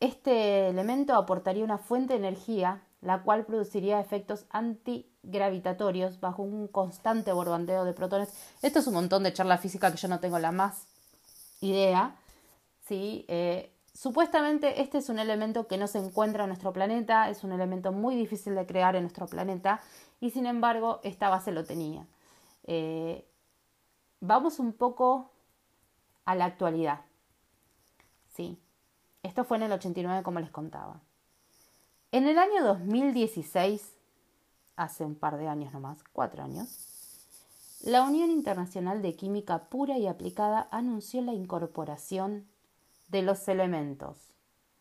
este 0.00 0.68
elemento 0.68 1.14
aportaría 1.14 1.62
una 1.62 1.76
fuente 1.76 2.14
de 2.14 2.18
energía, 2.18 2.80
la 3.02 3.22
cual 3.24 3.44
produciría 3.44 4.00
efectos 4.00 4.46
antigravitatorios 4.48 6.18
bajo 6.18 6.42
un 6.42 6.66
constante 6.66 7.30
borbandeo 7.30 7.84
de 7.84 7.92
protones. 7.92 8.32
Esto 8.62 8.78
es 8.78 8.86
un 8.86 8.94
montón 8.94 9.22
de 9.22 9.34
charla 9.34 9.58
física 9.58 9.90
que 9.90 9.98
yo 9.98 10.08
no 10.08 10.18
tengo 10.18 10.38
la 10.38 10.50
más 10.50 10.86
idea. 11.60 12.16
Eh, 12.88 13.70
Supuestamente 13.92 14.80
este 14.80 14.96
es 14.96 15.10
un 15.10 15.18
elemento 15.18 15.66
que 15.66 15.76
no 15.76 15.88
se 15.88 15.98
encuentra 15.98 16.44
en 16.44 16.48
nuestro 16.48 16.72
planeta, 16.72 17.28
es 17.28 17.44
un 17.44 17.52
elemento 17.52 17.92
muy 17.92 18.16
difícil 18.16 18.54
de 18.54 18.64
crear 18.64 18.96
en 18.96 19.02
nuestro 19.02 19.26
planeta 19.26 19.82
y 20.20 20.30
sin 20.30 20.46
embargo 20.46 21.00
esta 21.02 21.28
base 21.28 21.52
lo 21.52 21.64
tenía. 21.64 22.06
Eh, 22.64 23.28
vamos 24.20 24.58
un 24.58 24.72
poco 24.72 25.30
a 26.24 26.34
la 26.34 26.46
actualidad. 26.46 27.00
Sí, 28.34 28.58
esto 29.22 29.44
fue 29.44 29.58
en 29.58 29.64
el 29.64 29.72
89 29.72 30.22
como 30.22 30.40
les 30.40 30.50
contaba. 30.50 31.00
En 32.12 32.26
el 32.26 32.38
año 32.38 32.64
2016, 32.64 33.94
hace 34.76 35.04
un 35.04 35.14
par 35.14 35.36
de 35.36 35.48
años 35.48 35.72
nomás, 35.72 36.02
cuatro 36.12 36.42
años, 36.42 36.92
la 37.84 38.02
Unión 38.02 38.30
Internacional 38.30 39.02
de 39.02 39.16
Química 39.16 39.68
Pura 39.68 39.98
y 39.98 40.06
Aplicada 40.06 40.68
anunció 40.70 41.20
la 41.20 41.32
incorporación 41.32 42.46
de 43.08 43.22
los 43.22 43.48
elementos 43.48 44.16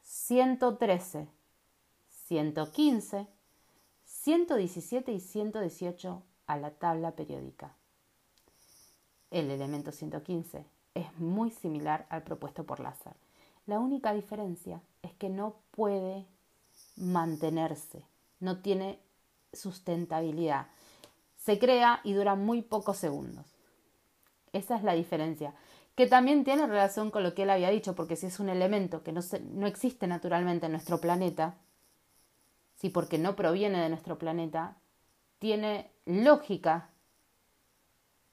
113, 0.04 1.28
115, 2.28 3.28
117 4.06 5.12
y 5.12 5.20
118 5.20 6.24
a 6.48 6.58
la 6.58 6.72
tabla 6.72 7.12
periódica. 7.12 7.76
El 9.30 9.50
elemento 9.50 9.92
115 9.92 10.66
es 10.94 11.20
muy 11.20 11.52
similar 11.52 12.06
al 12.10 12.24
propuesto 12.24 12.66
por 12.66 12.80
Lázaro. 12.80 13.31
La 13.66 13.80
única 13.80 14.14
diferencia 14.14 14.82
es 15.04 15.14
que 15.14 15.30
no 15.30 15.56
puede 15.72 16.26
mantenerse, 16.96 18.06
no 18.40 18.62
tiene 18.62 19.00
sustentabilidad. 19.54 20.68
Se 21.38 21.60
crea 21.60 22.02
y 22.04 22.14
dura 22.14 22.36
muy 22.36 22.62
pocos 22.62 22.98
segundos. 22.98 23.46
Esa 24.54 24.76
es 24.76 24.84
la 24.84 24.94
diferencia 24.94 25.54
que 25.96 26.08
también 26.08 26.44
tiene 26.44 26.68
relación 26.68 27.12
con 27.12 27.24
lo 27.24 27.34
que 27.34 27.44
él 27.44 27.50
había 27.50 27.70
dicho, 27.70 27.96
porque 27.96 28.16
si 28.16 28.28
es 28.28 28.40
un 28.40 28.50
elemento 28.50 29.04
que 29.04 29.12
no, 29.12 29.22
no 29.52 29.68
existe 29.68 30.08
naturalmente 30.08 30.66
en 30.66 30.72
nuestro 30.72 31.00
planeta, 31.00 31.56
si 32.76 32.90
porque 32.90 33.18
no 33.18 33.36
proviene 33.36 33.80
de 33.82 33.90
nuestro 33.90 34.18
planeta, 34.18 34.78
tiene 35.40 35.92
lógica 36.06 36.90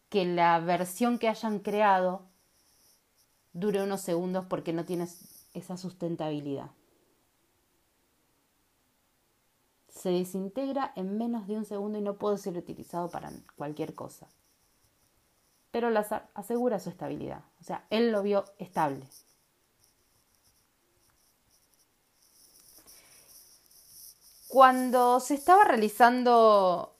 que 0.08 0.24
la 0.24 0.58
versión 0.60 1.18
que 1.18 1.28
hayan 1.28 1.58
creado 1.58 2.22
dure 3.58 3.82
unos 3.82 4.00
segundos 4.00 4.46
porque 4.48 4.72
no 4.72 4.84
tiene 4.84 5.08
esa 5.54 5.76
sustentabilidad. 5.76 6.70
Se 9.88 10.10
desintegra 10.10 10.92
en 10.94 11.18
menos 11.18 11.46
de 11.46 11.56
un 11.56 11.64
segundo 11.64 11.98
y 11.98 12.02
no 12.02 12.14
puede 12.14 12.38
ser 12.38 12.56
utilizado 12.56 13.10
para 13.10 13.32
cualquier 13.56 13.94
cosa 13.94 14.28
pero 15.70 15.90
Lazar 15.90 16.28
asegura 16.34 16.80
su 16.80 16.90
estabilidad. 16.90 17.42
O 17.60 17.64
sea, 17.64 17.84
él 17.90 18.10
lo 18.10 18.22
vio 18.22 18.44
estable. 18.58 19.06
Cuando 24.48 25.20
se 25.20 25.34
estaba 25.34 25.64
realizando 25.64 26.96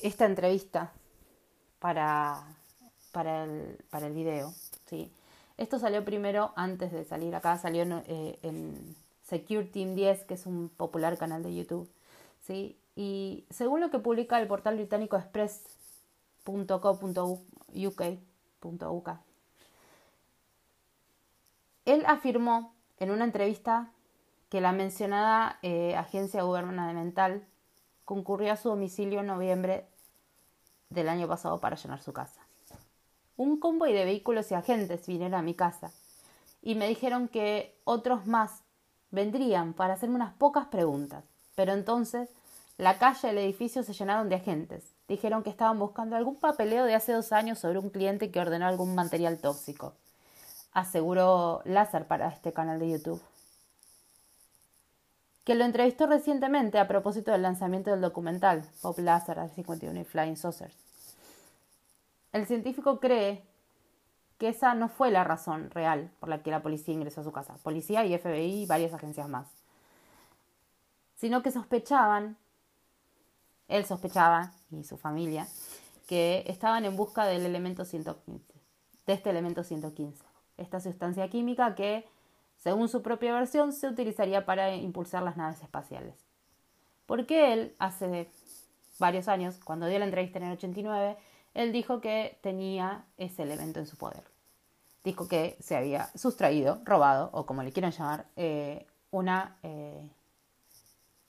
esta 0.00 0.26
entrevista 0.26 0.92
para, 1.78 2.42
para, 3.12 3.44
el, 3.44 3.84
para 3.88 4.08
el 4.08 4.14
video, 4.14 4.52
¿sí? 4.86 5.12
Esto 5.58 5.78
salió 5.78 6.04
primero 6.04 6.52
antes 6.56 6.92
de 6.92 7.04
salir 7.04 7.34
acá, 7.34 7.58
salió 7.58 7.82
en, 7.82 8.02
eh, 8.06 8.74
Secure 9.24 9.66
Team 9.66 9.94
10, 9.94 10.24
que 10.24 10.34
es 10.34 10.46
un 10.46 10.70
popular 10.70 11.18
canal 11.18 11.42
de 11.42 11.54
YouTube. 11.54 11.90
¿sí? 12.46 12.78
Y 12.96 13.44
según 13.50 13.80
lo 13.80 13.90
que 13.90 13.98
publica 13.98 14.40
el 14.40 14.46
portal 14.46 14.76
británico 14.76 15.16
express.co.uk. 15.16 18.02
Él 21.84 22.04
afirmó 22.06 22.74
en 22.98 23.10
una 23.10 23.24
entrevista 23.24 23.90
que 24.48 24.60
la 24.60 24.72
mencionada 24.72 25.58
eh, 25.62 25.94
agencia 25.96 26.42
gubernamental 26.42 27.44
concurrió 28.04 28.52
a 28.52 28.56
su 28.56 28.70
domicilio 28.70 29.20
en 29.20 29.26
noviembre 29.26 29.86
del 30.88 31.08
año 31.08 31.28
pasado 31.28 31.60
para 31.60 31.76
llenar 31.76 32.00
su 32.00 32.12
casa. 32.12 32.47
Un 33.38 33.60
convoy 33.60 33.92
de 33.92 34.04
vehículos 34.04 34.50
y 34.50 34.54
agentes 34.54 35.06
vinieron 35.06 35.38
a 35.38 35.42
mi 35.42 35.54
casa 35.54 35.92
y 36.60 36.74
me 36.74 36.88
dijeron 36.88 37.28
que 37.28 37.80
otros 37.84 38.26
más 38.26 38.64
vendrían 39.12 39.74
para 39.74 39.94
hacerme 39.94 40.16
unas 40.16 40.34
pocas 40.34 40.66
preguntas. 40.66 41.22
Pero 41.54 41.72
entonces 41.72 42.28
la 42.78 42.98
calle 42.98 43.28
y 43.28 43.30
el 43.30 43.38
edificio 43.38 43.84
se 43.84 43.92
llenaron 43.92 44.28
de 44.28 44.34
agentes. 44.34 44.92
Dijeron 45.06 45.44
que 45.44 45.50
estaban 45.50 45.78
buscando 45.78 46.16
algún 46.16 46.34
papeleo 46.34 46.84
de 46.84 46.96
hace 46.96 47.12
dos 47.12 47.30
años 47.30 47.60
sobre 47.60 47.78
un 47.78 47.90
cliente 47.90 48.32
que 48.32 48.40
ordenó 48.40 48.66
algún 48.66 48.96
material 48.96 49.38
tóxico. 49.38 49.94
Aseguró 50.72 51.62
Lázaro 51.64 52.08
para 52.08 52.26
este 52.30 52.52
canal 52.52 52.80
de 52.80 52.90
YouTube. 52.90 53.22
Que 55.44 55.54
lo 55.54 55.64
entrevistó 55.64 56.08
recientemente 56.08 56.80
a 56.80 56.88
propósito 56.88 57.30
del 57.30 57.42
lanzamiento 57.42 57.92
del 57.92 58.00
documental 58.00 58.68
Pop 58.82 58.98
Lazar 58.98 59.48
51 59.48 60.00
y 60.00 60.04
Flying 60.04 60.36
Saucers. 60.36 60.87
El 62.32 62.46
científico 62.46 63.00
cree 63.00 63.44
que 64.38 64.48
esa 64.48 64.74
no 64.74 64.88
fue 64.88 65.10
la 65.10 65.24
razón 65.24 65.70
real 65.70 66.12
por 66.20 66.28
la 66.28 66.42
que 66.42 66.50
la 66.50 66.62
policía 66.62 66.94
ingresó 66.94 67.20
a 67.20 67.24
su 67.24 67.32
casa. 67.32 67.56
Policía 67.62 68.04
y 68.04 68.16
FBI 68.16 68.62
y 68.62 68.66
varias 68.66 68.92
agencias 68.92 69.28
más. 69.28 69.48
Sino 71.16 71.42
que 71.42 71.50
sospechaban, 71.50 72.36
él 73.66 73.84
sospechaba 73.84 74.52
y 74.70 74.84
su 74.84 74.96
familia, 74.96 75.48
que 76.06 76.44
estaban 76.46 76.84
en 76.84 76.96
busca 76.96 77.26
del 77.26 77.44
elemento 77.44 77.84
115, 77.84 78.54
de 79.06 79.12
este 79.12 79.30
elemento 79.30 79.64
115, 79.64 80.24
esta 80.56 80.80
sustancia 80.80 81.28
química 81.28 81.74
que, 81.74 82.08
según 82.56 82.88
su 82.88 83.02
propia 83.02 83.34
versión, 83.34 83.72
se 83.72 83.88
utilizaría 83.88 84.46
para 84.46 84.74
impulsar 84.74 85.22
las 85.22 85.36
naves 85.36 85.60
espaciales. 85.62 86.14
Porque 87.06 87.52
él, 87.52 87.74
hace 87.78 88.30
varios 88.98 89.28
años, 89.28 89.58
cuando 89.64 89.86
dio 89.86 89.98
la 89.98 90.04
entrevista 90.04 90.38
en 90.38 90.44
el 90.44 90.52
89, 90.52 91.16
él 91.54 91.72
dijo 91.72 92.00
que 92.00 92.38
tenía 92.42 93.04
ese 93.16 93.42
elemento 93.42 93.80
en 93.80 93.86
su 93.86 93.96
poder. 93.96 94.24
Dijo 95.04 95.28
que 95.28 95.56
se 95.60 95.76
había 95.76 96.10
sustraído, 96.16 96.80
robado, 96.84 97.30
o 97.32 97.46
como 97.46 97.62
le 97.62 97.72
quieran 97.72 97.92
llamar, 97.92 98.26
eh, 98.36 98.86
una 99.10 99.56
eh, 99.62 100.08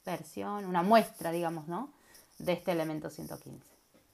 versión, 0.06 0.66
una 0.66 0.84
muestra, 0.84 1.32
digamos, 1.32 1.68
¿no? 1.68 1.94
De 2.38 2.54
este 2.54 2.72
elemento 2.72 3.10
115, 3.10 3.66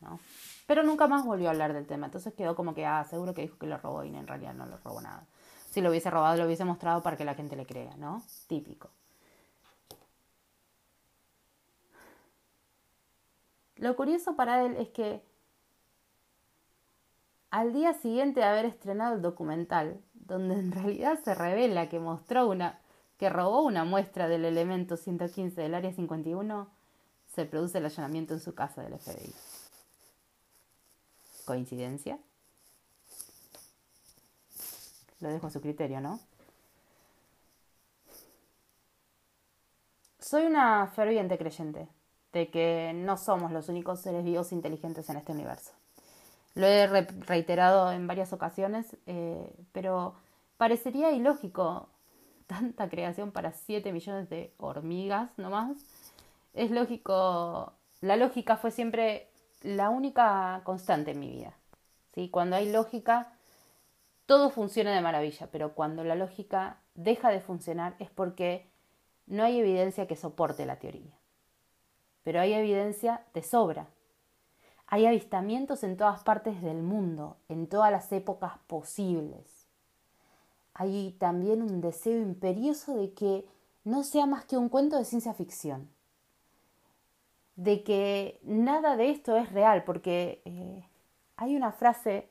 ¿no? 0.02 0.20
Pero 0.68 0.84
nunca 0.84 1.08
más 1.08 1.26
volvió 1.26 1.48
a 1.48 1.52
hablar 1.52 1.74
del 1.74 1.86
tema. 1.86 2.08
Entonces 2.08 2.34
quedó 2.34 2.56
como 2.56 2.74
que, 2.74 2.86
ah, 2.86 3.06
seguro 3.10 3.34
que 3.34 3.44
dijo 3.44 3.58
que 3.58 3.68
lo 3.68 3.78
robó 3.78 4.04
y 4.04 4.16
en 4.16 4.28
realidad 4.28 4.54
no 4.54 4.66
lo 4.66 4.78
robó 4.78 5.02
nada. 5.02 5.26
Si 5.70 5.82
lo 5.82 5.90
hubiese 5.90 6.10
robado, 6.10 6.38
lo 6.38 6.46
hubiese 6.46 6.66
mostrado 6.66 7.02
para 7.02 7.18
que 7.18 7.26
la 7.26 7.36
gente 7.36 7.56
le 7.56 7.66
crea, 7.66 7.96
¿no? 7.98 8.24
Típico. 8.48 8.90
Lo 13.78 13.96
curioso 13.96 14.36
para 14.36 14.64
él 14.66 14.78
es 14.78 14.90
que 14.90 15.22
al 17.56 17.72
día 17.72 17.94
siguiente 17.94 18.42
de 18.42 18.46
haber 18.46 18.66
estrenado 18.66 19.16
el 19.16 19.22
documental, 19.22 20.02
donde 20.14 20.56
en 20.56 20.74
realidad 20.74 21.18
se 21.24 21.34
revela 21.34 21.88
que 21.88 22.02
mostró 22.02 22.50
una 22.50 22.82
que 23.18 23.30
robó 23.30 23.62
una 23.62 23.86
muestra 23.86 24.28
del 24.28 24.44
elemento 24.44 24.98
115 24.98 25.62
del 25.62 25.74
área 25.74 25.94
51, 25.94 26.70
se 27.34 27.46
produce 27.46 27.78
el 27.78 27.86
allanamiento 27.86 28.34
en 28.34 28.42
su 28.42 28.54
casa 28.54 28.82
del 28.84 29.00
FBI. 29.00 29.34
¿Coincidencia? 31.46 32.20
Lo 35.22 35.30
dejo 35.30 35.48
a 35.48 35.52
su 35.52 35.62
criterio, 35.62 36.02
¿no? 36.02 36.20
Soy 40.20 40.46
una 40.46 40.88
ferviente 40.88 41.38
creyente 41.38 41.88
de 42.34 42.50
que 42.50 42.92
no 42.94 43.16
somos 43.16 43.54
los 43.54 43.70
únicos 43.70 44.02
seres 44.02 44.26
vivos 44.26 44.52
inteligentes 44.52 45.10
en 45.10 45.16
este 45.16 45.32
universo. 45.32 45.72
Lo 46.56 46.66
he 46.68 46.88
reiterado 46.88 47.92
en 47.92 48.08
varias 48.08 48.34
ocasiones, 48.34 48.98
eh, 49.06 49.54
pero 49.72 50.16
parecería 50.58 51.12
ilógico 51.12 51.90
tanta 52.48 52.90
creación 52.90 53.32
para 53.32 53.52
7 53.52 53.92
millones 53.92 54.30
de 54.30 54.54
hormigas 54.58 55.38
nomás. 55.38 55.78
Es 56.54 56.72
lógico, 56.72 57.74
la 58.02 58.16
lógica 58.16 58.56
fue 58.58 58.72
siempre 58.72 59.28
la 59.62 59.90
única 59.90 60.62
constante 60.64 61.12
en 61.12 61.20
mi 61.20 61.30
vida. 61.30 61.54
¿sí? 62.14 62.30
Cuando 62.30 62.56
hay 62.56 62.72
lógica, 62.72 63.34
todo 64.26 64.50
funciona 64.50 64.94
de 64.94 65.02
maravilla, 65.02 65.48
pero 65.52 65.74
cuando 65.74 66.04
la 66.04 66.16
lógica 66.16 66.78
deja 66.94 67.30
de 67.30 67.42
funcionar 67.42 67.96
es 68.00 68.10
porque 68.10 68.68
no 69.28 69.44
hay 69.44 69.60
evidencia 69.60 70.08
que 70.08 70.16
soporte 70.16 70.66
la 70.66 70.80
teoría. 70.80 71.14
Pero 72.24 72.40
hay 72.40 72.54
evidencia 72.54 73.24
de 73.34 73.44
sobra. 73.44 73.88
Hay 74.96 75.06
avistamientos 75.06 75.84
en 75.84 75.98
todas 75.98 76.24
partes 76.24 76.62
del 76.62 76.82
mundo, 76.82 77.36
en 77.50 77.68
todas 77.68 77.92
las 77.92 78.10
épocas 78.14 78.54
posibles. 78.66 79.68
Hay 80.74 81.18
también 81.20 81.62
un 81.62 81.82
deseo 81.82 82.22
imperioso 82.22 82.96
de 82.96 83.12
que 83.12 83.46
no 83.84 84.06
sea 84.06 84.26
más 84.26 84.46
que 84.46 84.56
un 84.56 84.70
cuento 84.70 84.98
de 84.98 85.04
ciencia 85.04 85.34
ficción. 85.34 85.90
De 87.58 87.84
que 87.84 88.40
nada 88.44 88.96
de 88.96 89.10
esto 89.10 89.36
es 89.36 89.52
real, 89.52 89.84
porque 89.84 90.42
eh, 90.46 90.88
hay 91.36 91.58
una 91.58 91.74
frase, 91.74 92.30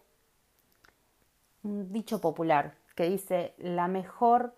un 1.64 1.92
dicho 1.92 2.22
popular, 2.22 2.76
que 2.94 3.10
dice, 3.10 3.52
la 3.58 3.88
mejor 3.88 4.54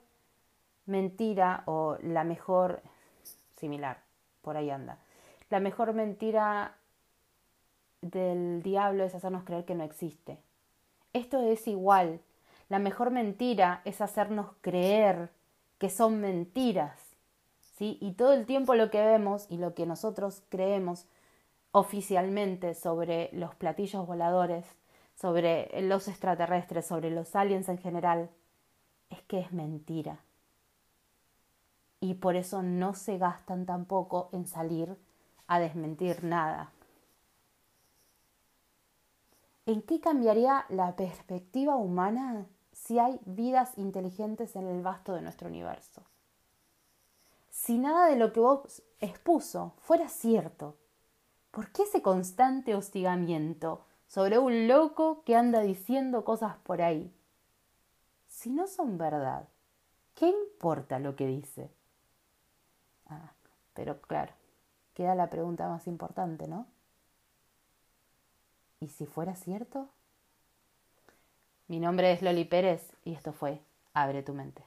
mentira 0.87 1.65
o 1.67 1.99
la 2.03 2.23
mejor, 2.23 2.83
similar, 3.57 3.99
por 4.43 4.57
ahí 4.57 4.71
anda, 4.71 5.01
la 5.51 5.59
mejor 5.59 5.93
mentira 5.93 6.76
del 8.11 8.63
diablo 8.63 9.05
es 9.05 9.15
hacernos 9.15 9.45
creer 9.45 9.65
que 9.65 9.75
no 9.75 9.85
existe. 9.85 10.39
Esto 11.13 11.41
es 11.41 11.67
igual. 11.67 12.21
La 12.69 12.79
mejor 12.79 13.11
mentira 13.11 13.81
es 13.85 14.01
hacernos 14.01 14.49
creer 14.61 15.31
que 15.79 15.91
son 15.91 16.21
mentiras. 16.21 16.99
¿sí? 17.77 17.99
Y 18.01 18.13
todo 18.13 18.33
el 18.33 18.47
tiempo 18.47 18.75
lo 18.75 18.91
que 18.91 19.01
vemos 19.01 19.47
y 19.51 19.59
lo 19.59 19.75
que 19.75 19.87
nosotros 19.87 20.43
creemos 20.49 21.07
oficialmente 21.73 22.75
sobre 22.75 23.31
los 23.33 23.55
platillos 23.55 24.07
voladores, 24.07 24.65
sobre 25.15 25.71
los 25.83 26.09
extraterrestres, 26.09 26.87
sobre 26.87 27.11
los 27.11 27.37
aliens 27.37 27.69
en 27.69 27.79
general, 27.79 28.31
es 29.11 29.23
que 29.23 29.41
es 29.41 29.53
mentira. 29.53 30.21
Y 32.01 32.15
por 32.15 32.37
eso 32.37 32.63
no 32.63 32.95
se 32.95 33.19
gastan 33.19 33.67
tampoco 33.67 34.29
en 34.33 34.47
salir 34.47 34.97
a 35.47 35.61
desmentir 35.61 36.25
nada. 36.25 36.73
¿En 39.67 39.83
qué 39.83 40.01
cambiaría 40.01 40.65
la 40.69 40.95
perspectiva 40.95 41.75
humana 41.75 42.47
si 42.73 43.01
hay 43.01 43.19
vidas 43.27 43.77
inteligentes 43.77 44.55
en 44.55 44.69
el 44.69 44.81
vasto 44.81 45.13
de 45.13 45.23
nuestro 45.23 45.49
universo? 45.49 46.03
Si 47.51 47.77
nada 47.77 48.07
de 48.07 48.15
lo 48.15 48.33
que 48.33 48.39
vos 48.39 48.85
expuso 49.01 49.75
fuera 49.79 50.09
cierto, 50.09 50.77
¿por 51.51 51.73
qué 51.73 51.83
ese 51.83 52.01
constante 52.01 52.77
hostigamiento 52.77 53.85
sobre 54.07 54.39
un 54.39 54.69
loco 54.69 55.25
que 55.25 55.35
anda 55.35 55.61
diciendo 55.63 56.25
cosas 56.25 56.57
por 56.59 56.81
ahí? 56.81 57.13
Si 58.29 58.51
no 58.51 58.69
son 58.69 58.99
verdad, 58.99 59.49
¿qué 60.15 60.29
importa 60.29 61.01
lo 61.01 61.17
que 61.17 61.27
dice? 61.27 61.73
Ah, 63.09 63.33
pero 63.75 64.01
claro, 64.01 64.33
queda 64.95 65.17
la 65.17 65.29
pregunta 65.29 65.69
más 65.69 65.89
importante, 65.89 66.47
¿no? 66.47 66.67
¿Y 68.81 68.89
si 68.89 69.07
fuera 69.07 69.35
cierto? 69.35 69.89
Mi 71.69 71.81
nombre 71.81 72.13
es 72.13 72.23
Loli 72.23 72.45
Pérez 72.45 72.93
y 73.05 73.15
esto 73.15 73.33
fue 73.33 73.61
Abre 73.95 74.23
tu 74.23 74.35
mente. 74.35 74.63